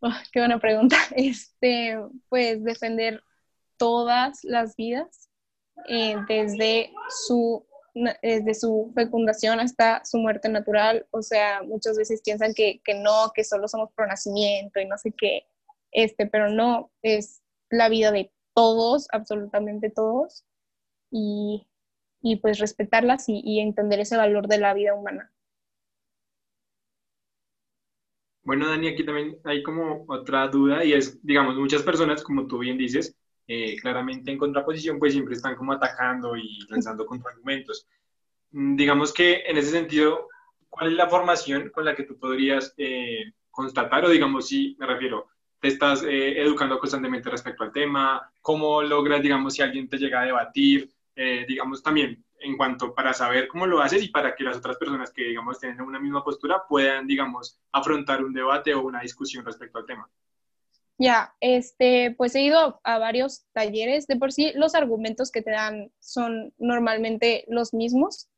[0.00, 0.96] Oh, qué buena pregunta.
[1.14, 1.98] Este,
[2.30, 3.22] pues defender
[3.76, 5.28] todas las vidas,
[5.86, 6.90] eh, desde
[7.26, 7.67] su
[8.22, 11.06] desde su fecundación hasta su muerte natural.
[11.10, 14.98] O sea, muchas veces piensan que, que no, que solo somos pro nacimiento y no
[14.98, 15.46] sé qué,
[15.92, 20.44] este, pero no, es la vida de todos, absolutamente todos,
[21.10, 21.66] y,
[22.22, 25.32] y pues respetarlas y, y entender ese valor de la vida humana.
[28.42, 32.58] Bueno, Dani, aquí también hay como otra duda y es, digamos, muchas personas, como tú
[32.58, 33.14] bien dices,
[33.50, 37.88] eh, claramente en contraposición, pues siempre están como atacando y lanzando contraargumentos.
[38.50, 40.28] Mm, digamos que en ese sentido,
[40.68, 44.86] ¿cuál es la formación con la que tú podrías eh, constatar o digamos, si me
[44.86, 45.28] refiero,
[45.60, 50.20] te estás eh, educando constantemente respecto al tema, cómo logras, digamos, si alguien te llega
[50.20, 50.92] a debatir,
[51.48, 55.10] digamos, también en cuanto para saber cómo lo haces y para que las otras personas
[55.10, 59.78] que, digamos, tienen una misma postura puedan, digamos, afrontar un debate o una discusión respecto
[59.78, 60.08] al tema.
[60.98, 64.08] Ya, este, pues he ido a varios talleres.
[64.08, 68.28] De por sí, los argumentos que te dan son normalmente los mismos,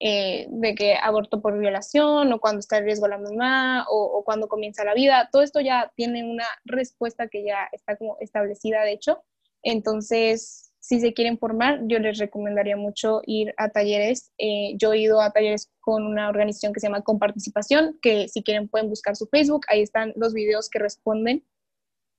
[0.00, 4.24] eh, de que aborto por violación o cuando está en riesgo la mamá o, o,
[4.24, 5.28] cuando comienza la vida.
[5.30, 9.22] Todo esto ya tiene una respuesta que ya está como establecida, de hecho.
[9.62, 14.32] Entonces, si se quieren formar, yo les recomendaría mucho ir a talleres.
[14.38, 18.42] Eh, yo he ido a talleres con una organización que se llama Comparticipación, que si
[18.42, 21.44] quieren pueden buscar su Facebook, ahí están los videos que responden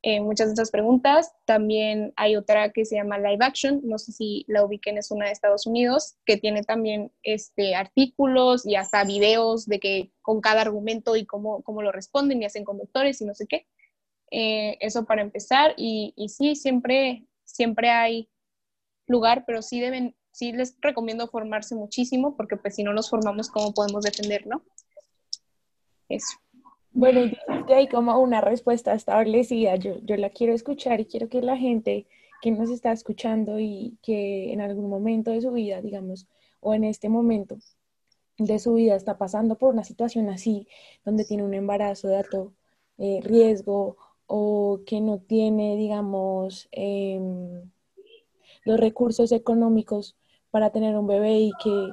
[0.06, 1.34] eh, muchas de estas preguntas.
[1.46, 5.28] También hay otra que se llama Live Action, no sé si la ubiquen, es una
[5.28, 10.62] de Estados Unidos, que tiene también este, artículos y hasta videos de que con cada
[10.62, 13.66] argumento y cómo, cómo lo responden y hacen conductores y no sé qué.
[14.30, 15.74] Eh, eso para empezar.
[15.78, 18.30] Y, y, sí, siempre, siempre hay
[19.08, 23.50] lugar, pero sí deben, sí les recomiendo formarse muchísimo, porque pues si no nos formamos,
[23.50, 24.64] ¿cómo podemos defender, no?
[26.10, 26.38] Eso.
[26.94, 29.76] Bueno, y hay como una respuesta establecida.
[29.78, 32.08] Yo, yo la quiero escuchar y quiero que la gente
[32.42, 36.28] que nos está escuchando y que en algún momento de su vida, digamos,
[36.60, 37.58] o en este momento
[38.38, 40.68] de su vida está pasando por una situación así,
[41.06, 42.54] donde tiene un embarazo de alto
[42.98, 47.20] eh, riesgo o que no tiene, digamos, eh,
[48.66, 50.16] los recursos económicos
[50.52, 51.90] para tener un bebé y que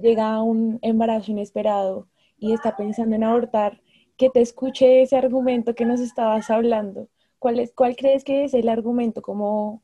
[0.00, 2.08] llega a un embarazo inesperado
[2.38, 3.80] y está pensando en abortar,
[4.18, 7.08] que te escuche ese argumento que nos estabas hablando.
[7.38, 9.82] ¿Cuál, es, cuál crees que es el argumento como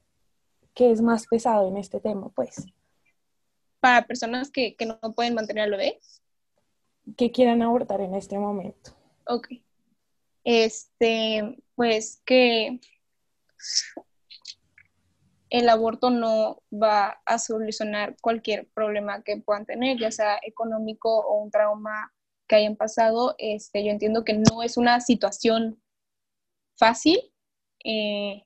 [0.75, 2.66] que es más pesado en este tema, pues?
[3.79, 6.01] Para personas que, que no pueden mantener al bebé.
[7.16, 8.90] Que quieran abortar en este momento.
[9.27, 9.49] Ok.
[10.42, 12.81] Este, pues que
[15.49, 21.40] el aborto no va a solucionar cualquier problema que puedan tener, ya sea económico o
[21.40, 22.12] un trauma
[22.49, 23.35] que hayan pasado.
[23.39, 25.83] Este, yo entiendo que no es una situación
[26.77, 27.19] fácil.
[27.85, 28.45] Eh,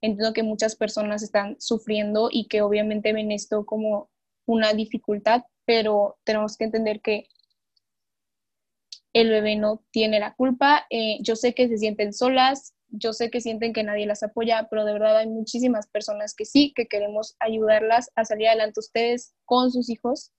[0.00, 4.10] entiendo que muchas personas están sufriendo y que obviamente ven esto como
[4.46, 7.28] una dificultad, pero tenemos que entender que
[9.12, 10.86] el bebé no tiene la culpa.
[10.90, 14.68] Eh, yo sé que se sienten solas, yo sé que sienten que nadie las apoya,
[14.70, 19.34] pero de verdad hay muchísimas personas que sí, que queremos ayudarlas a salir adelante ustedes
[19.44, 20.32] con sus hijos.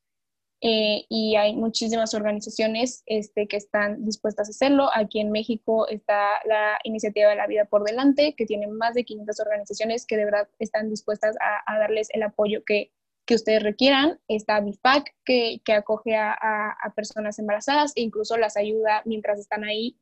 [0.60, 4.89] Eh, y hay muchísimas organizaciones este, que están dispuestas a hacerlo.
[4.93, 9.04] Aquí en México está la Iniciativa de la Vida por Delante, que tiene más de
[9.04, 12.91] 500 organizaciones que de verdad están dispuestas a, a darles el apoyo que,
[13.26, 14.20] que ustedes requieran.
[14.28, 19.39] Está BIFAC, que, que acoge a, a, a, personas embarazadas e incluso las ayuda mientras
[19.39, 19.96] están ahí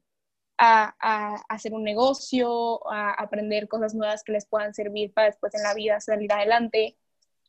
[0.57, 5.53] a, a, hacer un negocio, a aprender cosas nuevas que les puedan servir para después
[5.53, 6.97] en la vida salir adelante.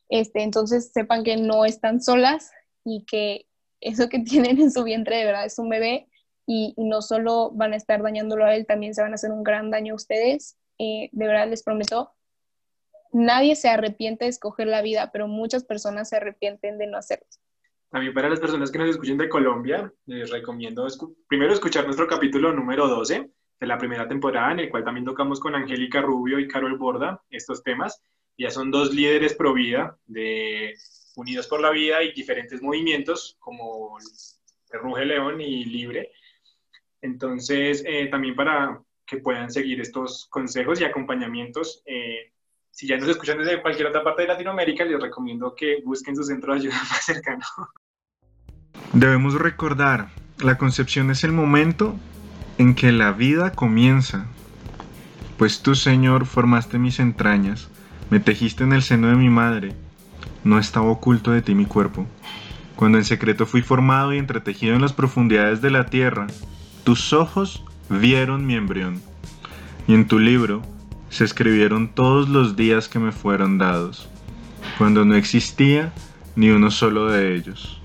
[0.08, 2.50] Este, entonces sepan que no están solas
[2.86, 3.46] y que
[3.80, 6.08] eso que tienen en su vientre de verdad es un bebé
[6.46, 9.42] y, no solo van a estar dañándolo a él, también se van a hacer un
[9.42, 10.56] gran daño a ustedes.
[10.78, 12.12] Eh, de verdad les prometo,
[13.12, 17.26] nadie se arrepiente de escoger la vida, pero muchas personas se arrepienten de no hacerlo.
[17.90, 22.06] También para las personas que nos escuchen de Colombia, les recomiendo escu primero escuchar nuestro
[22.06, 26.38] capítulo número 12 de la primera temporada, en el cual también tocamos con Angélica Rubio
[26.38, 28.02] y Carol Borda estos temas.
[28.38, 30.74] Ya son dos líderes pro vida de
[31.16, 33.98] Unidos por la Vida y diferentes movimientos como
[34.70, 36.12] ruge león y libre.
[37.00, 42.32] Entonces, eh, también para que puedan seguir estos consejos y acompañamientos, eh,
[42.70, 46.24] si ya nos escuchan desde cualquier otra parte de Latinoamérica, les recomiendo que busquen su
[46.24, 47.44] centro de ayuda más cercano.
[48.92, 51.96] Debemos recordar, la concepción es el momento
[52.58, 54.26] en que la vida comienza.
[55.38, 57.68] Pues tú, Señor, formaste mis entrañas,
[58.10, 59.74] me tejiste en el seno de mi madre,
[60.44, 62.06] no estaba oculto de ti mi cuerpo.
[62.76, 66.26] Cuando en secreto fui formado y entretejido en las profundidades de la tierra,
[66.84, 69.00] tus ojos vieron mi embrión,
[69.88, 70.62] y en tu libro
[71.08, 74.08] se escribieron todos los días que me fueron dados,
[74.78, 75.92] cuando no existía
[76.34, 77.80] ni uno solo de ellos.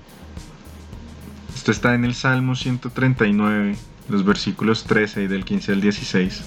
[1.54, 3.76] Esto está en el Salmo 139,
[4.08, 6.42] los versículos 13 y del 15 al 16.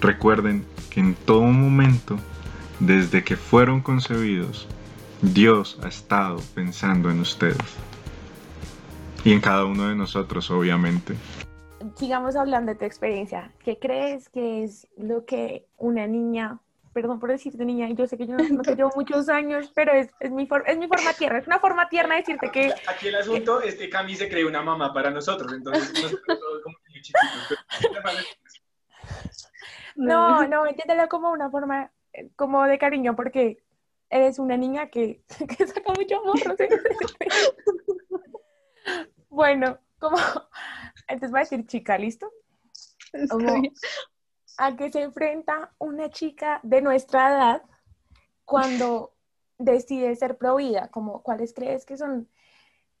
[0.00, 2.18] Recuerden que en todo momento,
[2.80, 4.68] desde que fueron concebidos,
[5.22, 7.56] Dios ha estado pensando en ustedes.
[9.24, 11.16] Y en cada uno de nosotros, obviamente
[11.96, 13.52] sigamos hablando de tu experiencia.
[13.64, 16.58] ¿Qué crees que es lo que una niña,
[16.92, 20.10] perdón por decirte niña, yo sé que yo no, te llevo muchos años, pero es,
[20.20, 22.72] es, mi es mi forma tierna, es una forma tierna de decirte que...
[22.88, 25.92] Aquí el asunto es que Cami se cree una mamá para nosotros, entonces
[26.62, 26.76] como
[29.96, 33.58] No, no, entiéndelo como una forma eh, como de cariño, porque
[34.10, 35.22] eres una niña que,
[35.58, 36.56] que saca mucho amor.
[39.28, 40.16] bueno, como
[41.08, 42.30] entonces voy a decir chica, ¿listo?
[44.58, 47.62] a qué se enfrenta una chica de nuestra edad
[48.44, 49.14] cuando
[49.58, 52.28] decide ser provida, como cuáles crees que son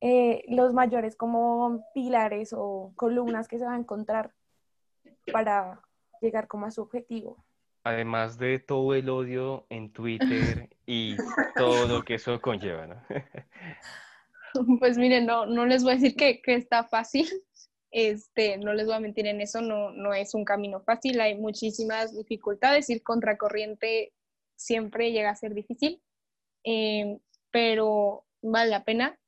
[0.00, 4.34] eh, los mayores como pilares o columnas que se va a encontrar
[5.32, 5.82] para
[6.20, 7.44] llegar como a su objetivo.
[7.84, 11.16] Además de todo el odio en Twitter y
[11.56, 13.02] todo lo que eso conlleva, ¿no?
[14.80, 17.28] Pues miren, no, no les voy a decir que, que está fácil,
[17.90, 21.36] este, no les voy a mentir en eso, no, no es un camino fácil, hay
[21.36, 24.14] muchísimas dificultades, ir contracorriente
[24.56, 26.02] siempre llega a ser difícil,
[26.64, 27.18] eh,
[27.50, 29.18] pero vale la pena.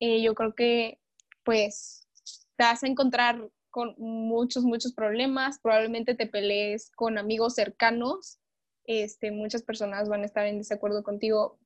[0.00, 0.98] Eh, yo creo que
[1.44, 2.08] pues
[2.56, 8.38] te vas a encontrar con muchos, muchos problemas, probablemente te pelees con amigos cercanos,
[8.84, 11.58] este, muchas personas van a estar en desacuerdo contigo,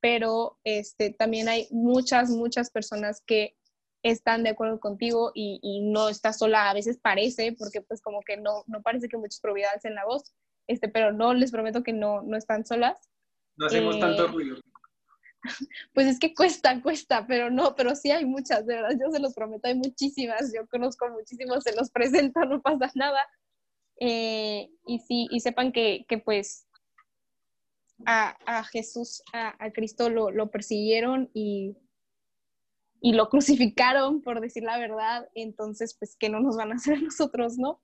[0.00, 3.56] pero este, también hay muchas, muchas personas que
[4.02, 8.36] están de acuerdo contigo y, no estás sola, a veces parece, porque pues como que
[8.36, 10.34] no, no parece que muchas probabilidades en la voz,
[10.68, 13.10] este, pero no, les prometo que no, no están solas.
[13.56, 14.56] No hacemos tanto eh, ruido.
[15.94, 19.20] Pues es que cuesta, cuesta, pero no, pero sí hay muchas, de verdad, yo se
[19.20, 23.20] los prometo, hay muchísimas, yo conozco muchísimos, se los presento, no pasa nada.
[24.00, 26.66] Eh, y sí, y sepan que, que pues
[28.06, 31.76] a, a Jesús, a, a Cristo lo, lo persiguieron y
[33.00, 36.94] y lo crucificaron, por decir la verdad, entonces, pues, ¿qué no nos van a hacer
[36.94, 37.80] a nosotros, no?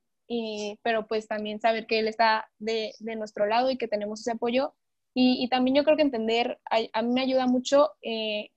[0.82, 4.30] pero pues también saber que Él está de, de nuestro lado y que tenemos ese
[4.30, 4.74] apoyo.
[5.14, 8.50] Y, y también yo creo que entender, a, mí me ayuda mucho eh,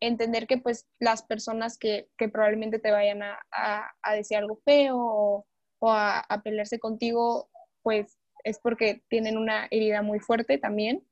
[0.00, 4.96] entender que pues las personas que, que probablemente te vayan a, a, decir algo feo
[4.96, 5.46] o,
[5.80, 7.50] o a, pelearse contigo,
[7.82, 11.04] pues es porque tienen una herida muy fuerte también.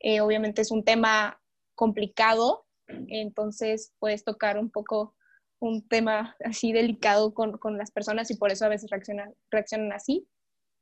[0.00, 1.40] Eh, obviamente es un tema
[1.74, 2.66] complicado,
[3.08, 5.14] entonces puedes tocar un poco
[5.60, 9.92] un tema así delicado con, con las personas y por eso a veces reaccionan, reaccionan
[9.92, 10.28] así.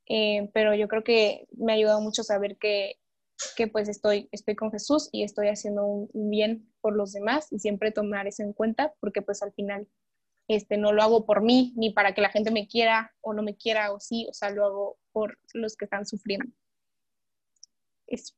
[0.09, 2.97] Eh, pero yo creo que me ha ayudado mucho saber que,
[3.57, 7.59] que pues estoy, estoy con Jesús y estoy haciendo un, bien por los demás y
[7.59, 9.89] siempre tomar eso en cuenta porque pues al final
[10.49, 13.43] este, no lo hago por mí ni para que la gente me quiera o no
[13.43, 16.47] me quiera o sí, o sea, lo hago por los que están sufriendo.
[18.07, 18.35] Eso.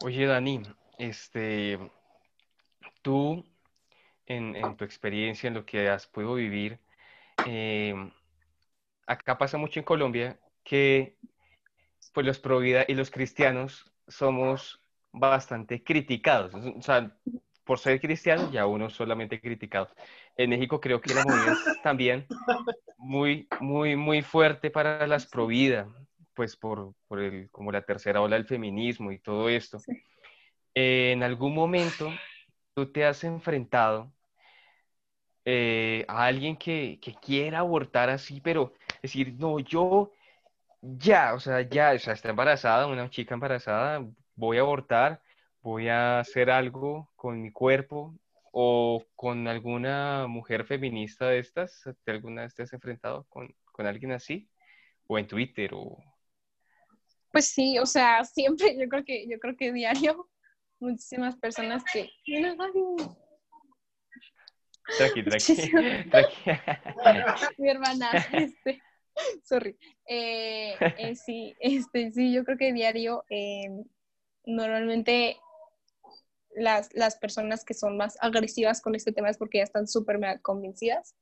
[0.00, 0.62] Oye, Dani,
[0.98, 1.78] este,
[3.02, 3.44] tú,
[4.26, 6.80] en, tu experiencia, en lo que has podido vivir,
[7.46, 7.94] eh,
[9.06, 11.16] acá pasa mucho en Colombia que
[12.12, 14.80] pues los pro vida y los cristianos somos
[15.12, 16.54] bastante criticados.
[16.54, 17.16] O sea,
[17.64, 19.88] por ser cristianos, ya uno solamente criticado.
[20.36, 22.26] En México creo que la movida es también
[22.96, 25.88] muy, muy, muy fuerte para las pro vida,
[26.34, 29.78] pues por, por el, como la tercera ola del feminismo y todo esto
[30.80, 32.10] en algún momento
[32.74, 34.12] tú te has enfrentado
[35.44, 40.12] eh, a alguien que, quiera abortar así, pero decir, no, yo
[40.80, 44.04] ya, o sea, ya, o sea, está embarazada, una chica embarazada,
[44.34, 45.20] voy a abortar,
[45.60, 48.14] voy a hacer algo con mi cuerpo
[48.52, 53.86] o con alguna mujer feminista de estas, ¿te alguna vez te has enfrentado con, con
[53.86, 54.48] alguien así?
[55.06, 55.98] O en Twitter o...
[57.32, 60.28] Pues sí, o sea, siempre, yo creo que, yo creo que diario
[60.80, 62.08] muchísimas personas que...
[64.96, 65.54] Tranqui, tranqui.
[66.10, 67.54] Tranqui.
[67.58, 68.80] mi hermana, este,
[69.44, 69.76] sorry.
[70.06, 73.68] Eh, eh, sí, este, sí, yo creo que diario, eh,
[74.44, 75.36] normalmente
[76.54, 80.18] las, las personas que son más agresivas con este tema es porque ya están súper
[80.42, 81.14] convencidas.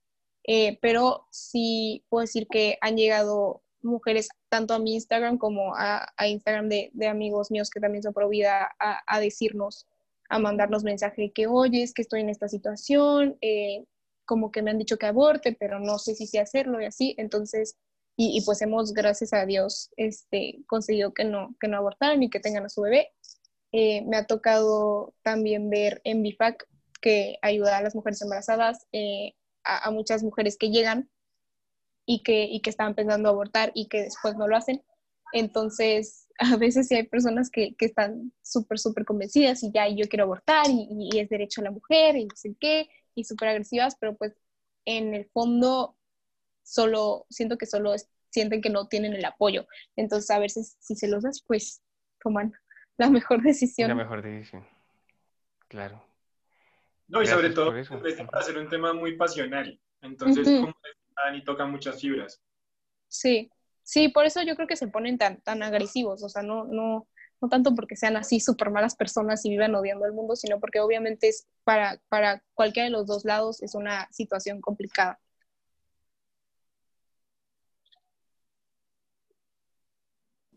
[0.48, 6.12] Eh, pero sí puedo decir que han llegado mujeres tanto a mi Instagram como a,
[6.16, 9.86] a Instagram de, de amigos míos que también son pro vida a, a decirnos,
[10.28, 13.84] a mandarnos mensaje que, oye, es que estoy en esta situación, eh,
[14.24, 17.14] como que me han dicho que aborte, pero no sé si sé hacerlo y así.
[17.18, 17.76] Entonces,
[18.16, 22.30] y, y pues hemos, gracias a Dios, este, conseguido que no, que no abortaran y
[22.30, 23.12] que tengan a su bebé.
[23.72, 26.66] Eh, me ha tocado también ver en BIFAC
[27.00, 31.10] que ayuda a las mujeres embarazadas, eh, a, a muchas mujeres que llegan
[32.06, 34.82] y que, y que estaban pensando abortar y que después no lo hacen.
[35.32, 40.08] Entonces, a veces sí hay personas que, que están súper, súper convencidas y ya yo
[40.08, 43.48] quiero abortar y, y es derecho a la mujer y no sé qué, y súper
[43.48, 44.34] agresivas, pero pues
[44.84, 45.95] en el fondo
[46.66, 49.66] solo, siento que solo es- sienten que no tienen el apoyo.
[49.94, 51.82] Entonces, a veces si se los das, pues
[52.20, 52.52] toman
[52.98, 53.88] la mejor decisión.
[53.88, 54.66] La mejor decisión.
[55.68, 56.02] Claro.
[57.08, 59.80] No, y sobre todo, para hacer un tema muy pasional.
[60.02, 60.60] Entonces, Ujú.
[60.60, 60.74] como
[61.14, 62.42] Dani toca muchas fibras.
[63.08, 63.50] Sí,
[63.82, 67.06] sí, por eso yo creo que se ponen tan, tan agresivos, o sea, no, no,
[67.40, 70.80] no tanto porque sean así súper malas personas y vivan odiando al mundo, sino porque
[70.80, 75.20] obviamente es para, para cualquiera de los dos lados es una situación complicada.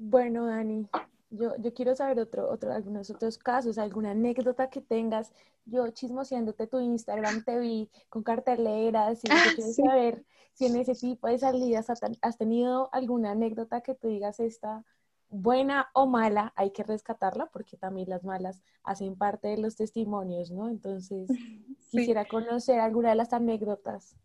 [0.01, 0.87] Bueno, Dani,
[1.29, 5.33] yo, yo quiero saber otro, otro, algunos otros casos, alguna anécdota que tengas.
[5.65, 9.83] Yo chismoseándote tu Instagram te vi con carteleras y yo Ah, quiero sí.
[9.83, 14.39] saber si en ese tipo de salidas has has tenido alguna anécdota que tú digas
[14.39, 14.85] esta
[15.29, 20.49] buena o mala, hay que rescatarla porque también las malas hacen parte de los testimonios,
[20.49, 20.69] ¿no?
[20.69, 21.27] Entonces,
[21.91, 21.99] Sí.
[21.99, 24.15] quisiera conocer alguna de las anécdotas.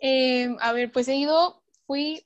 [0.00, 2.24] Eh, a ver, pues he ido, fui,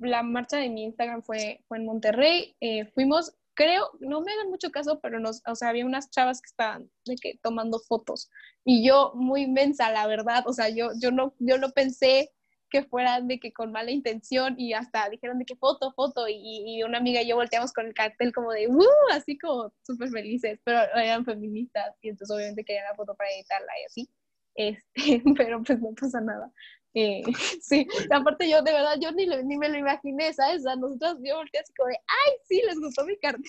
[0.00, 4.50] la marcha de mi Instagram fue, fue en Monterrey, eh, fuimos, creo, no me hagan
[4.50, 8.30] mucho caso, pero nos, o sea, había unas chavas que estaban de que tomando fotos
[8.64, 12.32] y yo muy mensa, la verdad, o sea, yo, yo no, yo no pensé
[12.70, 16.34] que fueran de que con mala intención y hasta dijeron de que foto, foto y,
[16.66, 18.84] y una amiga y yo volteamos con el cartel como de, ¡uh!
[19.12, 23.72] Así como súper felices, pero eran feministas y entonces obviamente querían la foto para editarla
[23.80, 24.10] y así,
[24.54, 26.52] este, pero pues no pasa nada.
[26.94, 27.22] Eh,
[27.62, 30.66] sí, aparte yo de verdad, yo ni, ni me lo imaginé, ¿sabes?
[30.66, 33.42] A nosotros yo volteé así como de, ¡ay, sí, les gustó mi cartel!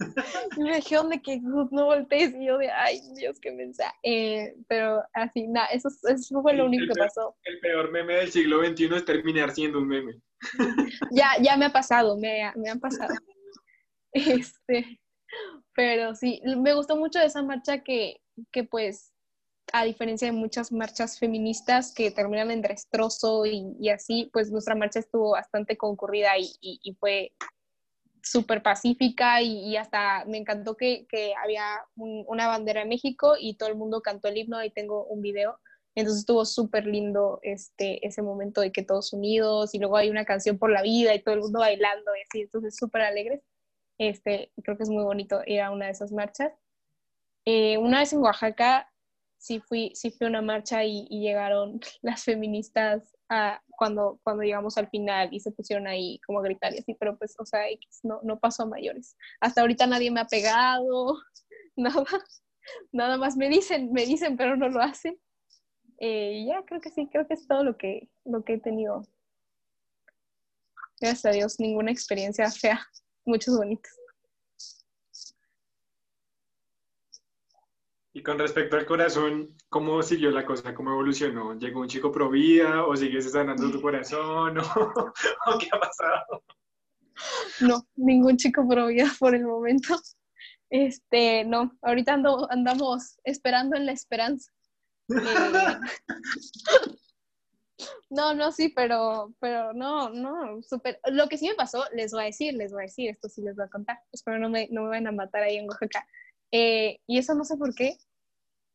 [0.56, 3.94] Y me dijeron de que "Gus, no voltees y yo de, ay, Dios, qué mensaje.
[4.02, 7.36] Eh, pero así, nada, eso, eso fue lo único el que peor- pasó.
[7.44, 10.20] El peor meme del siglo XXI es terminar siendo un meme.
[11.10, 13.14] Ya, ya me ha pasado, me, ha- me han pasado.
[14.12, 15.00] Este,
[15.74, 18.20] pero sí, me gustó mucho esa marcha que,
[18.52, 19.12] que pues,
[19.72, 24.74] a diferencia de muchas marchas feministas que terminan en destrozo y, y así, pues nuestra
[24.74, 27.32] marcha estuvo bastante concurrida y, y- y fue
[28.22, 31.64] súper pacífica y, y hasta me encantó que, que había
[31.96, 35.20] un- una bandera de México y todo el mundo cantó el himno, ahí tengo un
[35.22, 35.58] video.
[35.94, 40.24] Entonces estuvo súper lindo este, ese momento de que todos unidos y luego hay una
[40.24, 43.42] canción por la vida y todo el mundo bailando y así, entonces súper alegres.
[43.98, 46.52] Este, creo que es muy bonito ir a una de esas marchas.
[47.44, 48.92] Eh, una vez en Oaxaca
[49.38, 54.88] sí fui, sí fui una marcha y, llegaron las feministas a, cuando, cuando llegamos al
[54.88, 57.62] final y se pusieron ahí como a gritar y así, pero pues, o sea,
[58.02, 59.16] no, no pasó a mayores.
[59.40, 61.18] Hasta ahorita nadie me ha pegado,
[61.76, 62.04] nada,
[62.92, 65.18] nada más me dicen, me dicen, pero no lo hacen.
[66.00, 69.02] Eh, ya, creo que sí, creo que es todo lo que, lo que he tenido.
[71.00, 72.80] Gracias a Dios, ninguna experiencia fea,
[73.24, 73.92] muchos bonitos.
[78.12, 80.74] Y con respecto al corazón, ¿cómo siguió la cosa?
[80.74, 81.54] ¿Cómo evolucionó?
[81.58, 84.58] ¿Llegó un chico pro vida o sigues sanando tu corazón?
[85.46, 86.42] ¿O, qué ha pasado?
[87.60, 90.00] No, ningún chico pro vida por el momento.
[90.70, 94.52] Este, no, ahorita ando, andamos esperando en la esperanza.
[95.08, 95.14] Eh,
[98.10, 101.00] no, no, sí, pero, pero no, no, súper.
[101.10, 103.42] Lo que sí me pasó, les voy a decir, les voy a decir, esto sí
[103.42, 103.98] les voy a contar.
[104.12, 106.06] Espero no me, no me vayan a matar ahí en Oaxaca.
[106.52, 107.96] Eh, y eso no sé por qué.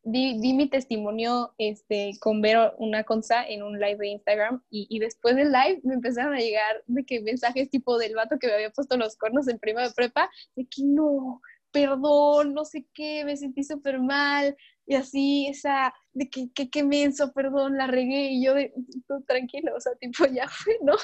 [0.06, 4.62] Di, di mi testimonio este, con Vero, una consa, en un live de Instagram.
[4.70, 8.38] Y, y después del live me empezaron a llegar de que mensajes tipo del vato
[8.40, 12.66] que me había puesto los cornos en prima de prepa, de que no, perdón, no
[12.66, 14.56] sé qué, me sentí súper mal.
[14.86, 18.32] Y así, esa, de que, que, que menso, perdón, la regué.
[18.32, 18.74] Y yo, de,
[19.08, 20.96] "Tú, tranquilo, o sea, tipo, ya fue, ¿no?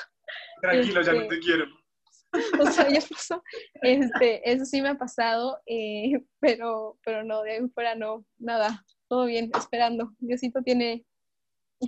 [0.61, 1.65] Tranquilo, ya no Este- te quiero.
[2.59, 3.43] o sea, ya pasó.
[3.81, 8.85] Este, eso sí me ha pasado, eh, pero, pero no, de ahí fuera no, nada,
[9.07, 10.13] todo bien, esperando.
[10.19, 11.05] Diosito tiene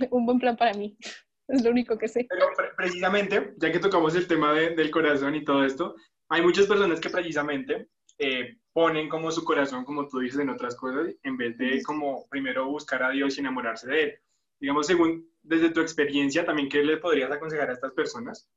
[0.10, 0.98] un buen plan para mí.
[1.48, 2.26] Es lo único que sé.
[2.30, 2.46] Pero
[2.78, 5.96] precisamente, ya que tocamos el tema del corazón y todo esto,
[6.30, 7.90] hay muchas personas que precisamente
[8.20, 12.26] eh, ponen como su corazón, como tú dices, en otras cosas, en vez de como
[12.30, 14.20] primero buscar a Dios y enamorarse de Él.
[14.62, 18.50] Digamos, según desde tu experiencia, también, ¿qué le podrías aconsejar a estas personas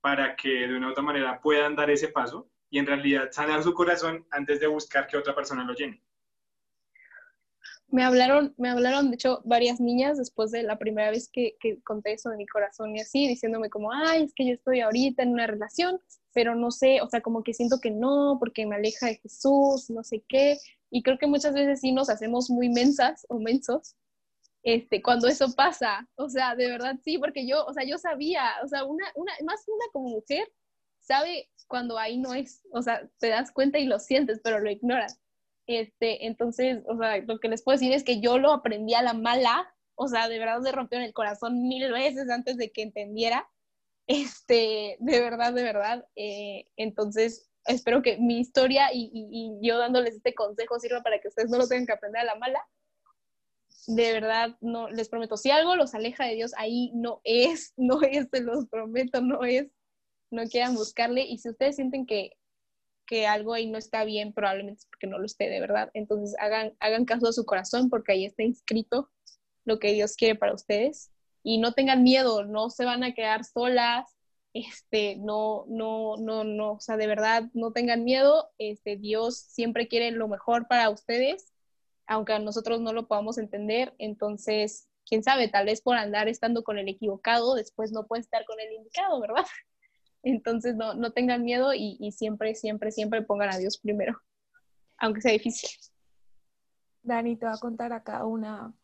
[0.00, 3.62] para que de una u otra manera puedan dar ese paso y en realidad sanar
[3.62, 6.02] su corazón antes de buscar que otra persona lo llene?
[7.92, 11.80] me hablaron, me hablaron, de hecho, varias niñas después de la primera vez que, que,
[11.82, 15.22] conté eso de mi corazón y así, diciéndome como, ay, es que yo estoy ahorita
[15.22, 16.00] en una relación,
[16.32, 19.90] pero no sé, o sea, como que siento que no, porque me aleja de Jesús,
[19.90, 20.58] no sé qué.
[20.90, 23.96] Y creo que muchas veces sí nos hacemos muy mensas o mensos
[24.62, 26.08] este, cuando eso pasa.
[26.16, 29.32] O sea, de verdad sí, porque yo, o sea, yo sabía, o sea, una, una,
[29.44, 30.50] más una como mujer
[31.00, 34.70] sabe cuando ahí no es, o sea, te das cuenta y lo sientes, pero lo
[34.70, 35.20] ignoras.
[35.66, 39.02] Este, entonces, o sea, lo que les puedo decir es que yo lo aprendí a
[39.02, 42.72] la mala, o sea, de verdad me rompió en el corazón mil veces antes de
[42.72, 43.48] que entendiera,
[44.06, 46.06] este, de verdad, de verdad.
[46.16, 51.50] Eh, entonces, espero que mi historia y, yo dándoles este consejo sirva para que ustedes
[51.50, 52.60] no lo tengan que aprender a la mala.
[53.86, 58.02] De verdad, no, les prometo, si algo los aleja de Dios, ahí no es, no
[58.02, 59.68] es, se los prometo, no es,
[60.30, 61.22] no quieran buscarle.
[61.22, 62.32] Y si ustedes sienten que
[63.10, 65.90] que algo ahí no está bien, probablemente es porque no lo esté de verdad.
[65.94, 69.10] Entonces hagan, hagan caso a su corazón porque ahí está inscrito
[69.64, 71.10] lo que Dios quiere para ustedes.
[71.42, 74.06] Y no tengan miedo, no se van a quedar solas,
[74.54, 79.88] este, no, no, no, no, o sea, de verdad, no tengan miedo, este, Dios siempre
[79.88, 81.49] quiere lo mejor para ustedes,
[82.10, 86.76] aunque nosotros no lo podamos entender, entonces, quién sabe, tal vez por andar estando con
[86.76, 89.44] el equivocado, después no puede estar con el indicado, ¿verdad?
[90.24, 94.20] Entonces no, no tengan miedo y, y, siempre, siempre, siempre pongan a Dios primero,
[94.98, 95.70] aunque sea difícil.
[97.04, 98.74] Dani, te voy a contar acá una,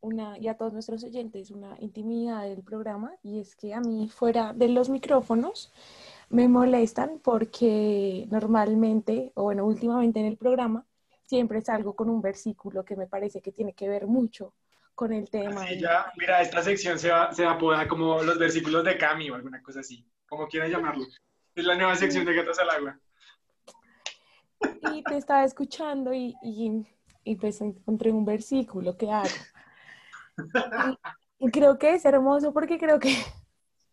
[0.00, 4.08] una, y a todos nuestros oyentes, una intimidad del programa, y es que a mí
[4.08, 5.72] fuera de los micrófonos
[6.30, 10.84] me molestan porque normalmente, o bueno, últimamente en el programa,
[11.32, 14.52] siempre salgo con un versículo que me parece que tiene que ver mucho
[14.94, 15.66] con el tema.
[15.66, 18.98] Sí, ya, mira, esta sección se va, se va a poder como los versículos de
[18.98, 21.06] Cami o alguna cosa así como quieran llamarlo.
[21.54, 22.98] Es la nueva sección de Gatos al Agua.
[24.94, 29.28] Y te estaba escuchando y, y, pues encontré un versículo que hago.
[31.38, 33.16] Y, creo que es hermoso porque creo que...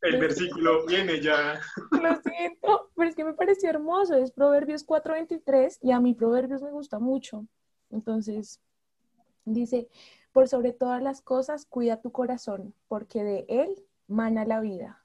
[0.02, 1.60] El versículo viene ya.
[1.92, 4.16] Lo siento, pero es que me pareció hermoso.
[4.16, 7.46] Es Proverbios 4.23 y a mí Proverbios me gusta mucho.
[7.90, 8.62] Entonces,
[9.46, 9.90] dice,
[10.32, 15.04] por sobre todas las cosas, cuida tu corazón, porque de él mana la vida.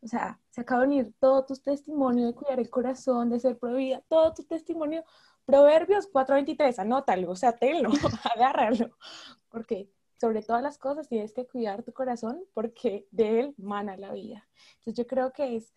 [0.00, 3.58] O sea, se acaba de unir todo tu testimonio de cuidar el corazón, de ser
[3.58, 5.04] prohibida, todo tu testimonio.
[5.44, 7.90] Proverbios 4.23, anótalo, o sea, tenlo,
[8.34, 8.90] agárralo.
[9.48, 9.90] Porque
[10.20, 14.46] sobre todas las cosas tienes que cuidar tu corazón porque de él mana la vida.
[14.78, 15.74] Entonces yo creo que es,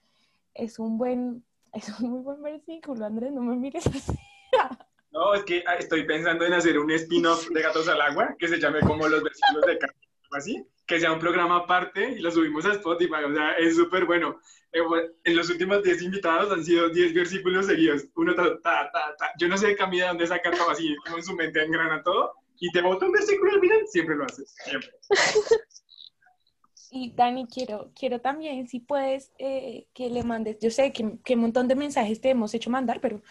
[0.54, 4.14] es un buen, es un muy buen versículo, Andrés, no me mires así.
[5.12, 8.48] No, es que ah, estoy pensando en hacer un spin-off de Gatos al Agua que
[8.48, 12.30] se llame como los versículos de Carlos, así que sea un programa aparte y lo
[12.32, 13.24] subimos a Spotify.
[13.26, 14.42] O sea, es súper bueno.
[14.74, 14.82] Eh,
[15.24, 18.08] en los últimos 10 invitados han sido 10 versículos seguidos.
[18.16, 21.34] Uno, ta, ta, ta, Yo no sé, Camila, dónde saca todo así, como en su
[21.34, 22.34] mente engrana todo.
[22.64, 24.56] Y te bota un versículo al final, siempre lo haces.
[24.64, 24.90] Siempre.
[26.94, 31.36] Y Dani, quiero, quiero también, si puedes, eh, que le mandes, yo sé que, que,
[31.36, 33.22] un montón de mensajes te hemos hecho mandar, pero,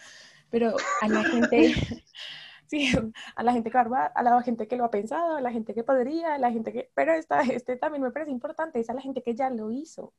[0.49, 1.71] pero a la gente,
[2.65, 2.91] sí,
[3.35, 5.83] a la gente que a la gente que lo ha pensado, a la gente que
[5.83, 9.01] podría, a la gente que, pero esta, este también me parece importante, es a la
[9.01, 10.11] gente que ya lo hizo.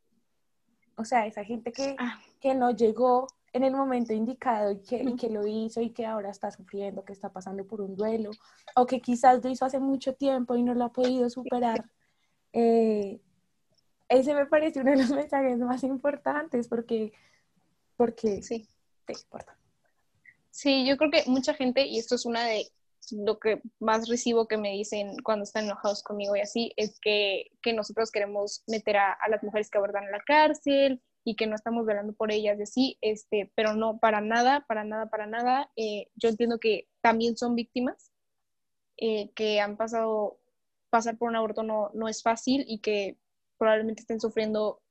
[0.94, 2.20] O sea, esa gente que, ah.
[2.40, 6.06] que no llegó en el momento indicado y que, y que, lo hizo y que
[6.06, 8.30] ahora está sufriendo, que está pasando por un duelo,
[8.76, 11.84] o que quizás lo hizo hace mucho tiempo y no lo ha podido superar.
[12.52, 13.20] Eh,
[14.08, 17.12] ese me parece uno de los mensajes más importantes porque,
[17.96, 18.68] porque sí,
[19.06, 19.56] te importa.
[20.50, 22.70] Sí, yo creo que mucha gente, y esto es una de
[23.10, 27.50] lo que más recibo que me dicen cuando están enojados conmigo y así, es que,
[27.62, 31.54] que nosotros queremos meter a, las mujeres que abordan en la cárcel y que no
[31.54, 35.70] estamos velando por ellas y así, este, pero no, para nada, para nada, para nada.
[35.76, 38.12] Eh, yo entiendo que también son víctimas,
[38.96, 40.38] eh, que han pasado,
[40.90, 43.18] pasar por un aborto no, no es fácil y que
[43.58, 44.82] probablemente estén sufriendo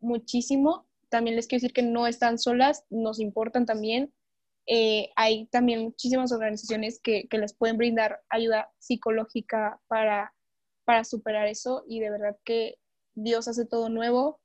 [0.00, 0.86] muchísimo.
[1.08, 4.12] También les quiero decir que no están solas, nos importan también
[4.72, 10.32] eh, hay también muchísimas organizaciones que, que, les pueden brindar ayuda psicológica para,
[10.84, 12.76] para superar eso y de verdad que
[13.14, 14.40] Dios hace todo nuevo,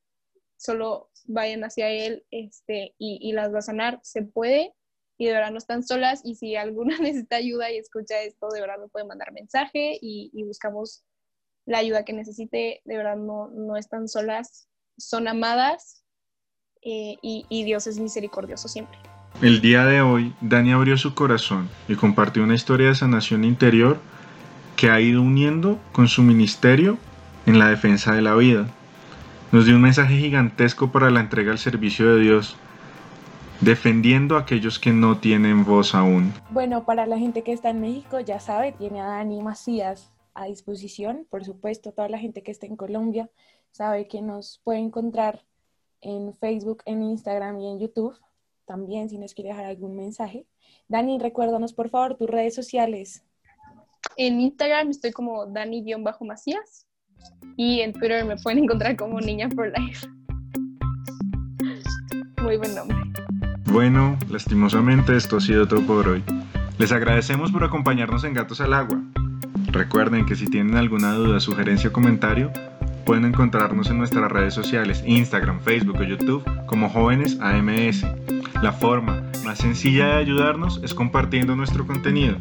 [0.66, 4.74] solo vayan hacia Él este, y, y las va a sanar, se puede
[5.18, 8.62] y de verdad no están solas y si alguna necesita ayuda y escucha esto, de
[8.62, 11.04] verdad me puede mandar mensaje y, buscamos
[11.66, 16.04] la ayuda que necesite, de verdad no, no están solas, son amadas
[16.84, 18.98] eh, y, y Dios es misericordioso siempre.
[19.42, 23.98] El día de hoy, Dani abrió su corazón y compartió una historia de sanación interior
[24.78, 26.98] que ha ido uniendo con su ministerio
[27.46, 28.68] en la defensa de la vida.
[29.52, 32.58] Nos dio un mensaje gigantesco para la entrega al servicio de Dios,
[33.62, 36.34] defendiendo a aquellos que no tienen voz aún.
[36.50, 40.46] Bueno, para la gente que está en México, ya sabe, tiene a Dani Macías a
[40.46, 41.28] disposición.
[41.30, 43.30] Por supuesto, toda la gente que está en Colombia
[43.72, 45.46] sabe que nos puede encontrar
[46.02, 48.18] en Facebook, en Instagram y en YouTube.
[48.66, 50.48] También si nos quiere dejar algún mensaje.
[50.88, 53.24] Dani, recuérdanos por favor tus redes sociales.
[54.18, 56.85] En Instagram estoy como Dani-Macías
[57.58, 60.08] y en Twitter me pueden encontrar como Niña for Life.
[62.42, 62.98] Muy buen nombre.
[63.66, 66.24] Bueno, lastimosamente esto ha sido todo por hoy.
[66.78, 69.02] Les agradecemos por acompañarnos en Gatos al Agua.
[69.68, 72.52] Recuerden que si tienen alguna duda, sugerencia o comentario,
[73.06, 78.06] pueden encontrarnos en nuestras redes sociales, Instagram, Facebook o YouTube como Jóvenes AMS.
[78.62, 82.38] La forma más sencilla de ayudarnos es compartiendo nuestro contenido.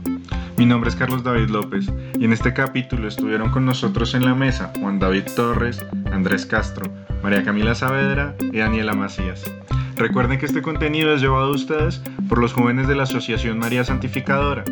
[0.57, 1.87] Mi nombre es Carlos David López
[2.19, 6.91] y en este capítulo estuvieron con nosotros en la mesa Juan David Torres, Andrés Castro,
[7.23, 9.45] María Camila Saavedra y Daniela Macías.
[9.97, 13.85] Recuerden que este contenido es llevado a ustedes por los jóvenes de la Asociación María
[13.85, 14.65] Santificadora.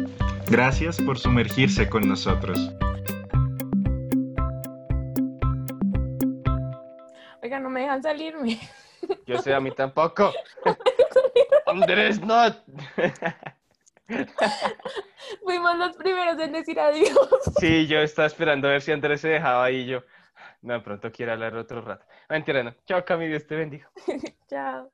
[0.49, 2.73] Gracias por sumergirse con nosotros.
[7.43, 8.59] Oiga, no me dejan salirme.
[9.27, 10.33] Yo sé, a mí tampoco.
[11.67, 12.43] Andrés, no.
[15.45, 17.29] Fuimos los primeros en decir adiós.
[17.59, 20.03] Sí, yo estaba esperando a ver si Andrés se dejaba ahí y yo.
[20.61, 22.05] No, de pronto quiero hablar otro rato.
[22.29, 22.75] Mentira, no.
[22.87, 23.91] Chao, Cami, Dios te bendiga.
[24.49, 24.93] Chao.